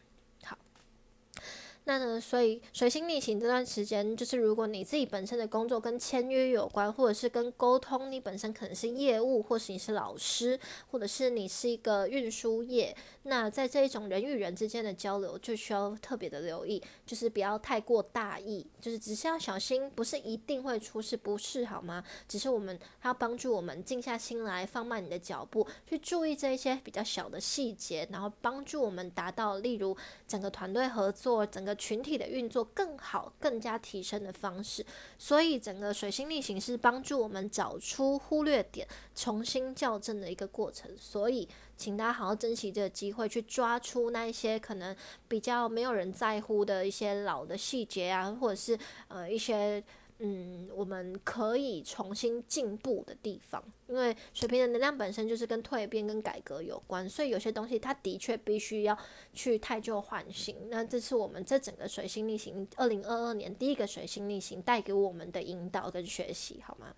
[1.89, 2.21] 那呢？
[2.21, 10.59] 所以随心逆行这段时间，就是如果你自己本身的工作跟签约有关，或者是跟沟通，你本身可能是业务，或是你是老师，
[10.91, 22.03] 或者是你是一个运输业，那在这一种人与人之间的交流，就需要特别的留意，就是不要太过大意，就是只是要小心，不是一定会出事，不是好吗？
[22.27, 29.97] 只是我们要帮助我们静下心来，放慢你的脚步，去注意这一些比较小的细节，然后帮助我们达到，例如
[30.27, 31.76] 整个团队合作，整个。
[31.77, 34.85] 群体的运作更好、更加提升的方式，
[35.19, 40.91] 所以整个水星逆行是帮助我们找出忽略点、重新校正的一个过程。
[40.99, 44.97] 所以，请大家好好珍惜这个机会，去抓出那一些可能
[45.29, 49.85] 比较没有人在乎的一些老的细节啊，或者是呃一些。
[50.19, 58.97] 嗯，我们可以重新进步的地方，因为水瓶的能量本身就是跟蜕变、跟改革有关，所以有些东西它的确必须要
[59.35, 60.57] 去太旧换新。
[60.71, 66.95] 那这是我们这整个水星逆行，二零二二年第一个水星逆行带给我们的引导跟学习，好吗？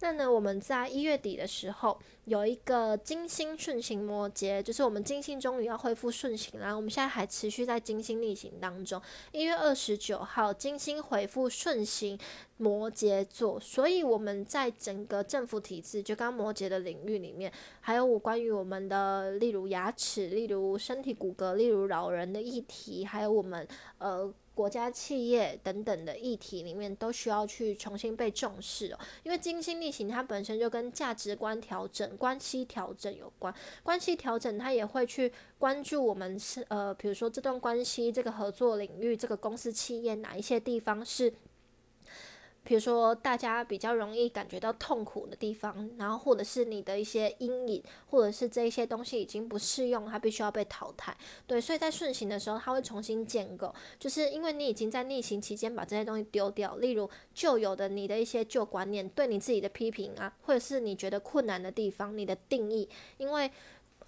[0.00, 6.72] 那呢，我们在一月底的时候有一个金星顺行摩羯，就是我们金星终于要恢复顺行啦。
[6.72, 9.02] 我们现在还持续在金星逆行当中。
[9.32, 12.16] 一月二十九号，金星回复顺行
[12.58, 23.66] 摩羯座，所以我们在整个政府体制，就刚摩羯的领域里面，还有我关于我们的，例如牙齿，例如身体骨骼，例如老人的议题，还有我们
[23.98, 24.32] 呃。
[24.58, 28.98] 国家、企业等等的议题里面，都需要去重新被重视哦。
[29.22, 33.54] 因为精心逆行，它本身就跟价值观调整、关系调整有关。
[33.84, 41.32] 关系调整，它也会去关注我们是呃，比如说这段关系、这个合作领域、这个公司、企业哪一些地方是。
[42.68, 51.16] 比如说，大家比较容易感觉到痛苦的地方，然后或者是你的一些阴影，或者是这一些东西已经不适用，它必须要被淘汰。
[51.46, 63.50] 对，所以在顺行的时候，它会重新建构，就是因为你已经在逆行期间把这些东西丢掉，例如旧有的你的一些旧观念，对你自己的批评啊，或者是你觉得困难的地方，你的定义，因为。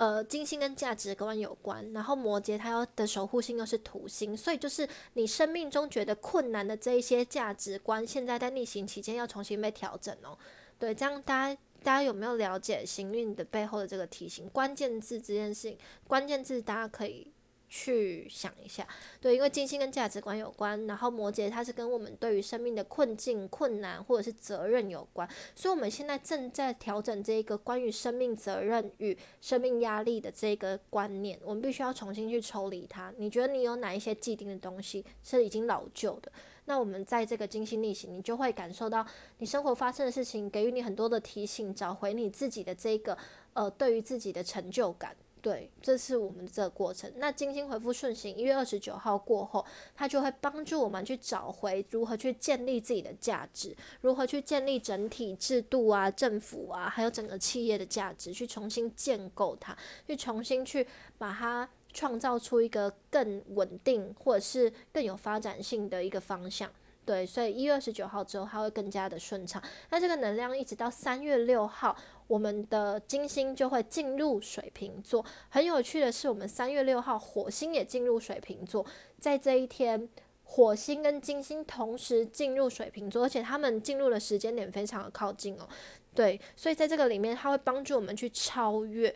[0.00, 10.38] 呃，金星跟价值观有关，然后摩羯它要的守护星又是土星，所以就是你生命中觉得困难的这一些价值观，现在在逆行期间要重新被调整哦。
[10.78, 14.48] 对，这样大家大家有没有了解行运的背后的这个题型？
[14.48, 15.76] 关键字这件事情，
[16.08, 17.30] 关键字大家可以。
[17.70, 18.87] 去想一下，
[19.20, 33.14] 对，因为金星跟价值观有关，然后摩羯它是跟我们对于生命的困境、困难或者是责任有关，所以我们现在正在调整这一个关于生命责任与生命压力的这个观念，我们必须要重新去抽离它。
[33.16, 36.33] 你觉得你有哪一些既定的东西是已经老旧的？
[36.64, 39.06] 那我们在这个金星逆行，你就会感受到
[39.38, 43.16] 你生活发生的事情给予你很多的提醒，找回你自己的这个
[43.52, 45.16] 呃对于自己的成就感。
[45.42, 47.11] 对，这是我们这个过程。
[47.16, 49.64] 那金星回复顺行，一月二十九号过后，
[49.96, 59.74] 它就会帮助我们去找回如何去建立自己的价值，如何去建立整体制度啊、政府啊，还有整个企业的价值，去重新建构它，
[60.07, 66.70] 去重新去把它创造出一个更稳定或者是更有发展性的一个方向。
[67.07, 69.62] 对，所以一月二十九号之后，它会更加的顺畅。
[69.88, 71.96] 那这个能量一直到三月六号。
[72.30, 75.24] 我们的金星就会进入水瓶座。
[75.48, 78.87] 很有趣的是，我们三月六号火星也进入水瓶座。
[79.18, 80.08] 在这一天，
[80.44, 85.68] 火星跟金星同时进入水瓶座，而且他们进入的时间点非常的靠近哦。
[86.14, 89.12] 对，所以在这个里面，它会帮助我们去超越。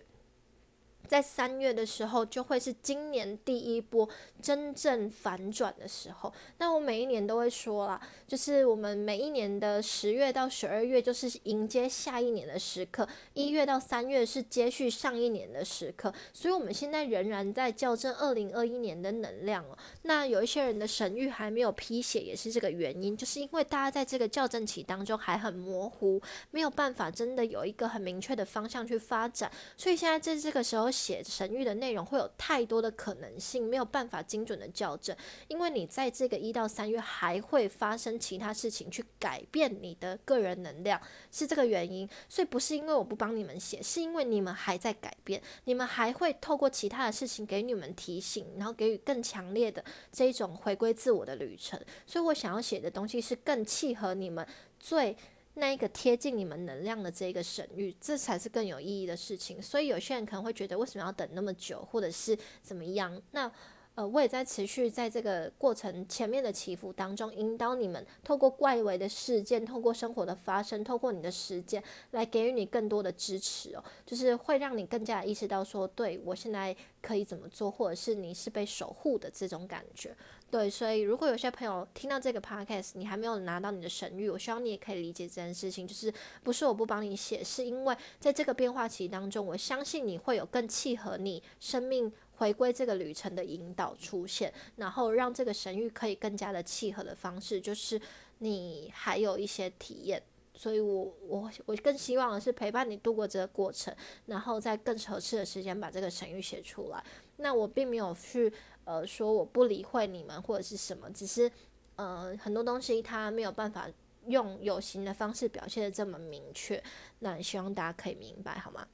[1.07, 4.09] 在三月的时候，就会是今年第一波
[4.41, 6.33] 真正反转的时候。
[6.59, 16.13] 那我每一年都会说啦，就是我们每一年的十月到十二月，就是迎接下一年的时刻；一月到三月是接续上一年的时刻。
[16.33, 19.77] 所以，我们现在仍然在校正二零二一年的能量哦。
[20.03, 29.51] 那有一些人的神谕还没有批写，也是这个原因，就是因为大家在这个校正期当中还很模糊，没有办法真的有一个很明确的方向去发展。
[29.77, 30.94] 所以现在在这个时候。
[30.95, 35.17] 写神谕的内容会有太多的可能性，没有办法精准的校正，
[35.49, 41.01] 因为你在这个一到三月还会发生其他事情去改变你的个人能量，
[41.33, 42.09] 是这个原因。
[42.29, 51.81] 所以不是因为我不帮你们写，是因为你们还在改变，你们还会透过其他的事情给你们提醒，然后给予更强烈的这一种回归自我的旅程。
[52.07, 54.47] 所以我想要写的东西是更契合你们
[54.79, 55.17] 最。
[55.55, 59.63] 那一个贴近你们能量的这个神域，这才是更有意义的事情。
[59.63, 63.21] 所以有些人可能会觉得，为什么要等那么久，或者是怎么样？
[63.31, 63.51] 那
[63.97, 80.13] 呃，我也在持续在这个过程前面的起伏当中，引导你们透过外围的事件，透过生活的发生，透过你的时间，来给予你更多的支持哦，就是会让你更加意识到说，对我现在可以怎么做，或者是你是被守护的这种感觉。
[80.51, 98.01] 对，所以如果有些朋友听到这个 podcast，你还没有拿到你的神谕，我希望你也可以理解这件事情，就是不是我不帮你写，是因为在这个变化期当中，我相信你会有更契合你生命回归这个旅程的引导出现，然后让这个神谕可以更加的契合的方式，就是
[98.39, 100.23] 你还有一些体验，
[100.55, 103.95] 所以我我我更希望的是陪伴你度过这个过程，
[104.27, 107.05] 然后在更合适的时间把这个神谕写出来。
[107.37, 108.53] 那我并没有去。
[108.87, 111.51] 呃，说我不理会你们或者是什么，只是
[111.97, 113.89] 呃很多东西它没有办法
[114.27, 116.85] 用有形的方式表现的这么明确，
[117.21, 118.87] 那希望大家可以明白好吗？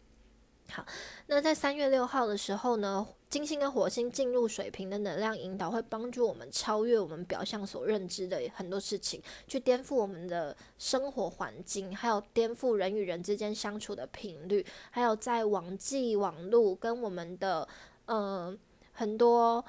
[0.70, 0.86] 好，
[1.26, 17.66] 那在三月六号的时候呢，金星跟火星进入水平的能量引导，会帮助我们超越我们表象所认知的很多事情，去颠覆我们的生活环境，还有颠覆人与人之间相处的频率，还有在网际网络跟我们的
[18.06, 18.58] 嗯
[18.92, 19.64] 很多。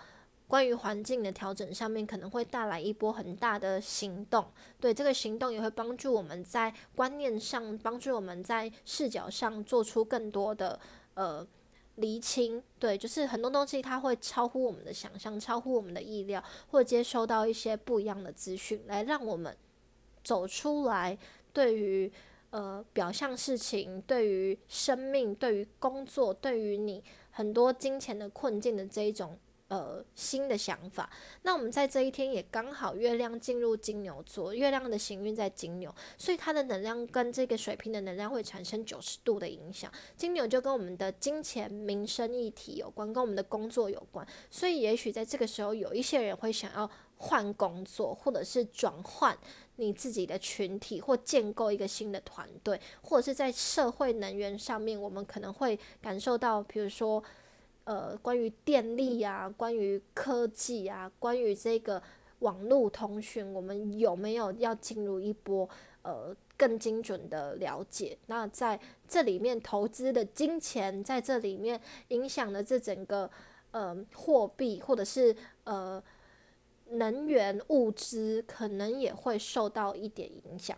[0.52, 4.46] 关于环境的调整上面，可能会带来一波很大的行动。
[4.82, 10.78] 对这个行动，也会帮助我们在观念上，帮助我们在视角上做出更多的
[11.14, 11.48] 呃
[11.96, 12.62] 厘清。
[12.78, 19.56] 对，就是很多东西它会超乎我们的想象，超乎我们的意料，或接收到一些不一样的资讯，来让我们
[20.22, 21.18] 走出来。
[21.54, 22.12] 对于
[22.50, 29.40] 呃表象事情，对于生命，对于工作，对于你很多金钱的困境的这一种。
[29.72, 31.10] 呃，新的想法。
[31.44, 39.90] 那我们在这一天也刚好月亮进入金牛座，月亮的行运在金牛，所以它的能量跟这个水瓶的能量会产生九十度的影响。
[40.18, 44.28] 金牛就跟我们的金钱、民生议题有关，跟我们的工作有关。
[44.50, 49.38] 所以也许在这个时候，有一些人会想要换工作，或者是转换
[49.78, 57.24] 你自己的群体，或建构一个新的团队，或者是在社会能源上面，我们可能会感受到，比如说。
[57.84, 62.02] 呃，关于电力啊，关于科技啊，关于这个
[62.40, 65.68] 网络通讯，我们有没有要进入一波
[66.04, 68.18] 呃更精准的了解？
[68.28, 73.30] 那在这里面投资的金钱，在这里面影响的这整个
[73.72, 76.02] 呃货币或者是呃
[76.90, 80.78] 能源物资，可能也会受到一点影响。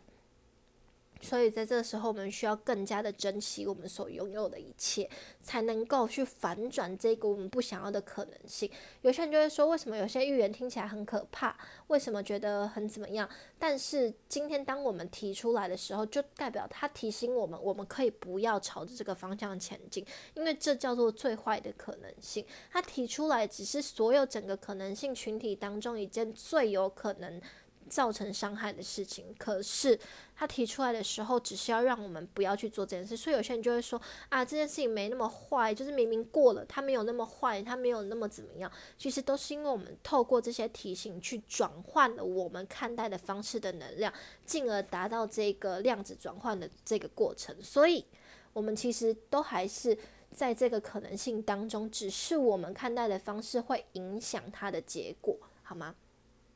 [1.24, 5.10] 所以在这个时候，我们需要更加的珍惜我们所拥有的一切，
[5.42, 8.70] 才能够去反转这个我们不想要的可能性。
[9.02, 11.58] 有些人就会说，为什么有些预言听起来很可怕？
[11.88, 13.28] 为什么觉得很怎么样？
[13.58, 20.06] 但是今天当我们提出来的时候，就代表他提醒我们，我们可以不要朝着这个方向前进，
[20.36, 22.46] 因为这叫做最坏的可能性。
[22.70, 27.42] 他提出来只是所有整个可能性群体当中一件最有可能。
[27.94, 29.98] 造成伤害的事情，可是
[30.36, 33.16] 他提出来的时候，只是要让我们不要去做这件事。
[33.16, 38.72] 所以有些人就会说啊，这件事情没那么坏，就是明明过了，他没有那么坏，他没有那么怎么样。
[38.98, 44.12] 其实都是因为我们透过这些提醒，去转换了我们看待的方式的能量，
[44.44, 47.56] 进而达到这个量子转换的这个过程。
[47.62, 48.04] 所以，
[48.54, 49.96] 我们其实都还是
[50.32, 55.94] 在这个可能性当中，只是我们看待的方式会影响它的结果，好吗？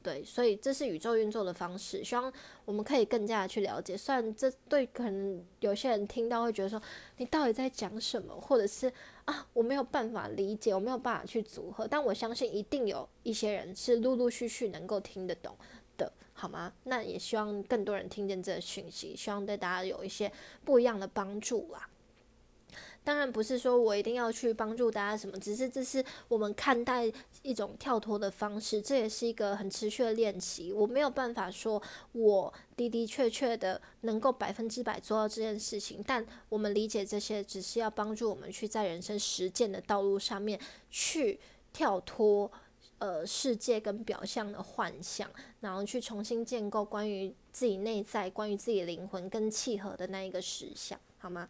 [0.07, 2.31] 对，所以这是宇宙运作的方式，希望
[2.63, 3.97] 我们可以更加的去了解。
[3.97, 6.81] 虽然这对可能有些人听到会觉得说，
[7.17, 8.89] 你到底在讲什么，或者是
[9.25, 11.85] 啊，我没有办法理解，我没有办法去组合。
[11.85, 15.53] 但我相信一定有一些人是陆陆续续能够听得懂
[15.97, 16.71] 的，好吗？
[16.85, 20.31] 那也希望更多人听见这个讯息，希望对大家有一些
[20.63, 21.89] 不一样的帮助啦。
[23.07, 27.09] 当然不是说我一定要去帮助大家什么，只是这是我们看待
[27.41, 30.73] 一种跳脱的方式，这也是一个很持续的练习。
[30.73, 31.81] 我没有办法说
[32.11, 40.59] 我的的确确的能够百分之百做到这件事情，但我们理解这些只是要帮助我们去在人生实践的道路上面
[40.91, 41.39] 去
[41.71, 42.51] 跳脱。
[42.99, 45.29] 呃，世界跟表象的幻象，
[45.59, 51.47] 然后去重新建构关于自己内在、关于自己灵魂更契合的那一个实相，好吗？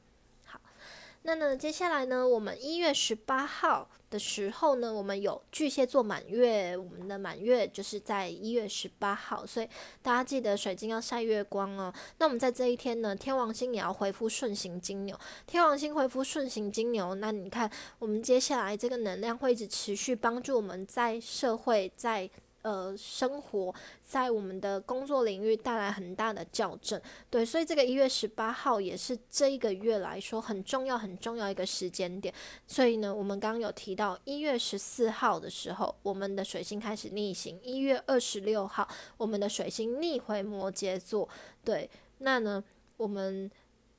[1.28, 9.68] 那呢，接下来呢，我们一月十八号的时候呢，我们有巨蟹座满月，我们的满月就是在一月十八号，所以
[10.02, 11.94] 大家记得水晶要晒月光哦。
[12.20, 17.70] 那我们在这一天呢，天王星也要回复顺行金牛，天王星回复顺行金牛，那你看
[18.00, 22.30] 我们接下来这个能量会一直持续帮助我们在社会在。
[22.64, 32.34] 呃，生活在我们的工作领域带来很大的校正，对，所以这个一月十八号也是这一个月来说很重要、很重要一个时间点。
[32.66, 38.88] 所以呢，我们刚刚有提到一月十四号的时候，我们的水星开始逆行；一月二十六号，
[39.18, 41.30] 我们的水星逆回摩羯座。
[41.64, 42.64] 对，那呢，
[42.98, 43.50] 我们。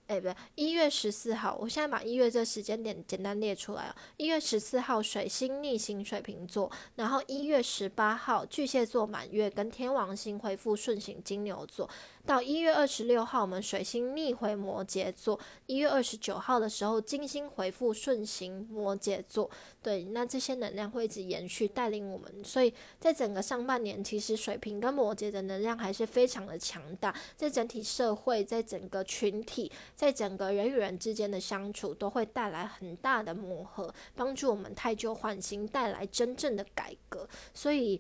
[0.09, 3.95] 哎，不对，一月十四号，我现在把一月这时间点简单列出来哦。
[4.17, 11.89] 一月十四号，水星逆行水瓶座，然后一月十八号，巨蟹座满月跟天王星恢复顺行金牛座。
[12.25, 19.51] 到一月二十六号，我们水星逆回摩羯座；一月二十九号的时候，金星回复顺行摩羯座。
[19.89, 22.71] 对，那这些能量会一直延续带领我们，所以
[23.01, 37.27] 在整个上半年，其实水瓶跟摩羯的能量还是非常的强大，在整体社会，在整个群体，在整个人与人之间的相处，都会带来很大的磨合，帮助我们太旧换新，带来真正的改革。
[37.55, 37.99] 所以。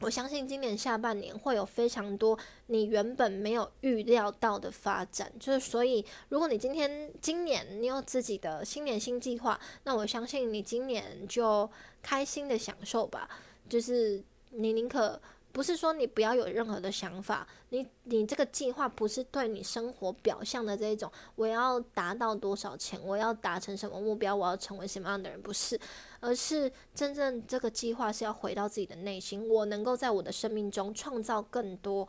[0.00, 11.68] 我相信今年下半年会有非常多你原本没有预料到的发展，就是所以，如果你今天今年你有自己的新年新计划，那我相信你今年就
[12.02, 13.28] 开心的享受吧，
[13.68, 15.20] 就是你宁可。
[15.58, 25.76] 不是说你不要有任何的想法，你你这个计划不是对你生活表象的这一种，我要达到多少钱，我要达成什么目标，我要成为什么样的人，不是，
[26.20, 32.08] 而是真正这个计划是要回到自己的内心，我能够在我的生命中创造更多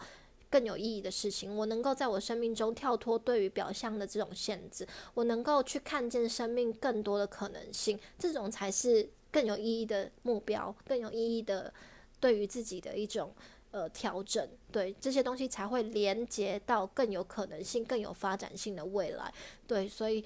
[0.52, 11.74] 更有意义的事情，我能够在我生命中跳脱对于表象的这种限制，我能够去看见生命更多的可能性，这种才是更有意义的目标，更有意义的。
[12.20, 13.34] 对于自己的一种
[13.72, 19.34] 呃调整，对这些东西才会连接到更有可能性、更有发展性的未来。
[19.68, 20.24] 对，所以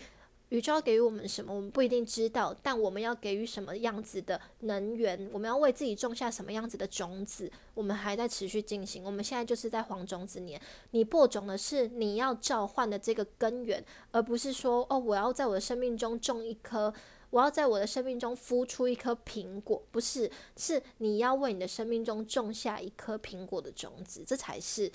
[0.50, 9.04] 宇宙要给予我们什么，我们不一定知道，但我们要给予什么样子的能源，我们要为自己种下什么样子的种子，我们还在持续进行。
[9.04, 16.94] 我们现在就是在黄种子年，你播种的是你要召唤的这个根源，而不是说哦，我要在我的生命中种一颗。
[17.34, 24.92] 我要在我的生命中孵出一颗苹果，不是，是你要为你的生命中种下一颗苹果的种子，这才是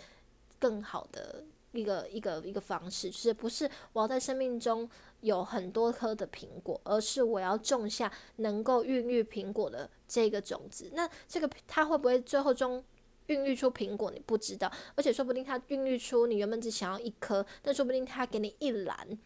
[0.61, 3.11] 更好的一个一个一个方式。
[3.11, 4.89] 就是不是我要在生命中
[5.23, 10.89] 有很多颗的苹果，而是我要种下能够孕育苹果的这个种子。
[10.93, 12.85] 那这个它会不会最后中
[13.27, 14.13] 孕育出苹果？
[14.13, 19.19] 你不知道，而且说不定它孕育出你原本只想要一颗，但说不定它给你一篮。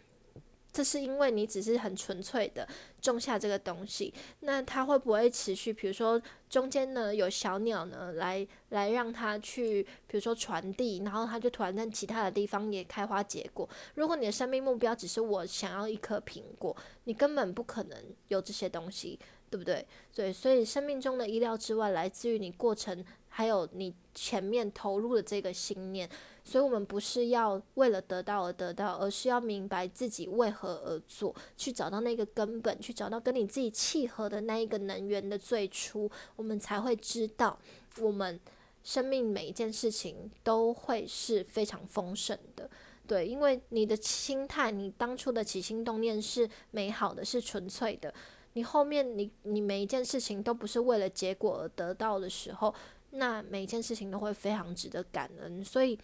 [0.73, 2.67] 这是因为你只是很纯粹的
[3.01, 5.73] 种下这个东西，那它会不会持续？
[5.73, 13.69] 比如说中间呢有小鸟呢来来让它去，比如说传递，然后它就突然在其他的地方也开花结果。
[13.95, 17.99] 如果你的生命目标只是我想要一颗苹果，你根本不可能
[18.29, 19.19] 有这些东西，
[19.51, 19.87] 对不对？
[20.15, 26.09] 对，所以生命中的意料之外来自于你过程，还有你前面投入的这个信念。
[26.45, 37.57] 所以，我们不是要为了得到而得到，而是要明白自己为何而做，去找到那个根本，去找到跟你自己契合的那一个能源的最初，我们才会知道，
[38.01, 38.41] 我们
[38.83, 42.69] 生命每一件事情都会是非常丰盛的。
[43.07, 48.13] 对，因为你的心态，你当初的起心动念是美好的，是纯粹的。
[48.55, 52.75] 你后面，你你每一件事情都不是为了结果而得到的时候，
[53.13, 55.65] 那每一件事情都会非常值得感恩。
[55.65, 55.99] 所以。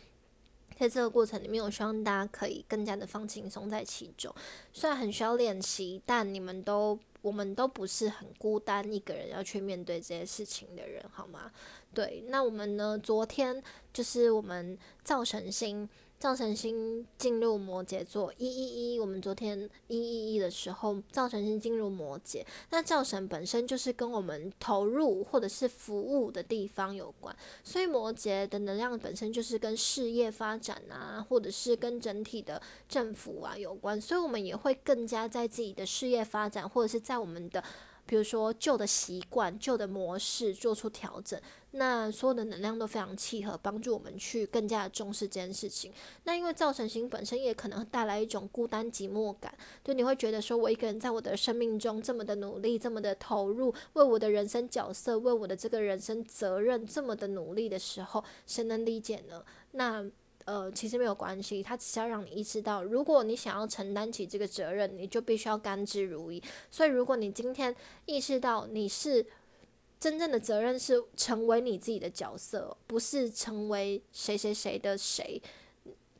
[0.79, 4.33] 在这个过程里面，我希望大家可以更加的放轻松在其中。
[4.73, 11.51] 虽然很需要练习，但你们都，我们都不是很孤单一个人要去面对这些事情的人，好吗？
[11.93, 12.97] 对，那我们呢？
[12.97, 13.61] 昨天
[13.93, 15.89] 就是我们造神星
[16.19, 37.63] 造成星进入摩羯座，一一一，我们昨天一一一的时候，造成星进入摩羯，那造成本身就是跟我们投入或者是服务的地方有关，所以摩羯的能量本身就是跟事业发展啊，或者是跟整体的政府啊有关，所以我们也会更加在自己的事业发展，或者是在我们的。
[38.09, 41.39] 比如说旧的习惯、旧的模式做出调整，
[41.73, 45.93] 那所有的能量都非常契合，帮助我们去更加重视这件事情。
[46.25, 49.53] 那因为造成型本身也可能带来一种孤单寂寞感，
[49.85, 59.45] 就你会觉得说我一个人在我的生命中这么的努力、这么的投入，为我的人生角色、为我的这个人生责任这么的努力的时候，谁能理解呢？
[59.73, 60.11] 那。
[60.49, 66.43] 呃，其实没有关系，他只是要让你意识到，如果你想要承担起这个责任，你就必须要甘之如饴。
[66.71, 67.77] 所以，如果你今天
[68.07, 69.27] 意识到你是
[70.01, 75.39] 真正的责任是成为你自己的角色，不是成为谁谁谁的谁，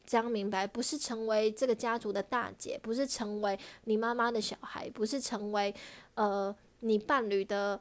[0.05, 0.67] 这样明白？
[0.67, 5.75] 不是成为这个家族的大姐，不是成为你妈妈的小孩，不是成为
[6.17, 7.81] 呃你伴侣的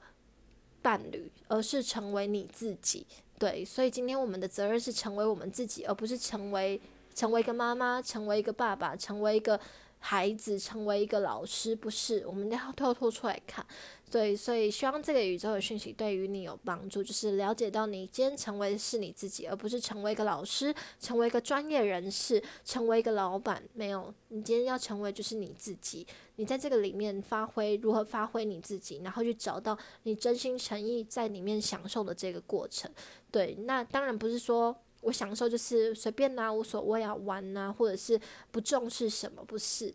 [0.81, 3.05] 伴侣，而是成为你自己。
[3.39, 6.81] 对，所以今天我们的责任是成为我们自己，而不是成为
[7.13, 9.59] 成为一个妈妈，成为一个爸爸，成为一个
[9.99, 13.65] 孩子，成为一个老师，不是，我们要跳脱出来看。
[14.09, 23.61] 对，所以希望这个宇宙的讯息对于你有帮助，就是了解到你今天成为是你自己，而不是成为一个老师，成为一个专业人士，成为一个老板。
[23.73, 26.07] 没有，你今天要成为就是你自己。
[26.37, 32.89] 你在这个里面发挥如何发挥你自己，然后去找到你真心诚意在里面享受的这个过程。
[33.37, 38.19] 对，那当然不是说我享受就是随便啦无所谓啊玩啊，或者是
[38.49, 39.93] 不重视什么，不是。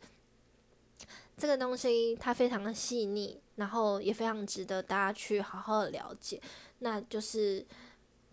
[1.37, 6.41] 这个东西它非常的细腻，然后也非常值得大家去好好的了解，
[6.79, 7.67] 那就是。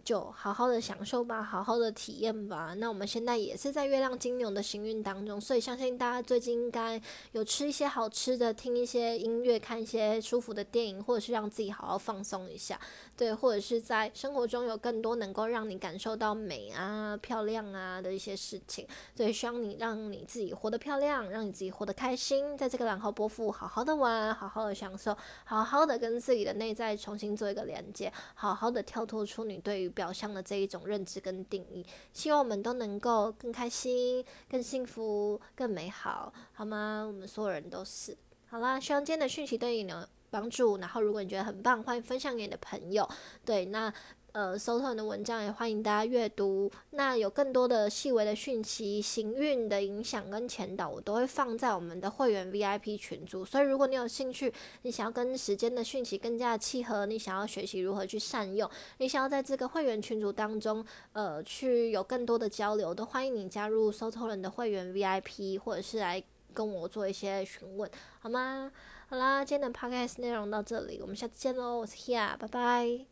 [0.09, 2.73] 就好好的享受吧，好好的体验吧。
[2.73, 6.99] 那我们现在也是在月亮金牛的行运当中，所以相信大家最近应该
[7.33, 12.79] 有吃一些好吃的，听一些音乐，看一些舒服的电影，或者是让自己好好放松一下。
[13.15, 18.87] 对，或者是在生活中有更多能够让你感受到美啊、漂亮啊的一些事情。
[19.15, 29.93] 对，希望你让你自己活得漂亮，让你自己活得开心，在这个蓝号波幅好好的玩，好好的享受，好好的跟自己的内在重新做一个连接，好好的跳脱出你对于。
[29.99, 37.03] 表象的这一种认知跟定义，希望我们都能够更开心、更幸福、更美好，好吗？
[37.05, 38.15] 我们所有人都是。
[38.47, 40.77] 好啦，希望今天的讯息对你有帮助。
[40.77, 43.05] 然后，如果你觉得很棒，欢迎分享给你的朋友。
[43.43, 43.93] 对，那。
[44.31, 46.71] 呃，搜特的文章也欢迎大家阅读。
[46.91, 53.43] 那有更多的细微的讯息、行运的影响跟前导，我都会放在我们的会员 VIP 群组。
[53.43, 54.53] 所以，如果你有兴趣，
[54.83, 58.69] 你想要跟时间的讯息更加契合，你想要学习如何去善用，
[58.99, 66.23] 你想要在这个会员群组当中，呃，去有更多的交流，都欢迎你加入搜特人的会员 VIP，或者是来
[66.53, 68.71] 跟我做一些询问，好吗？
[69.07, 73.08] 好啦，今天的 Podcast 内容到这里，我们下次见喽，我是 Hia，拜拜。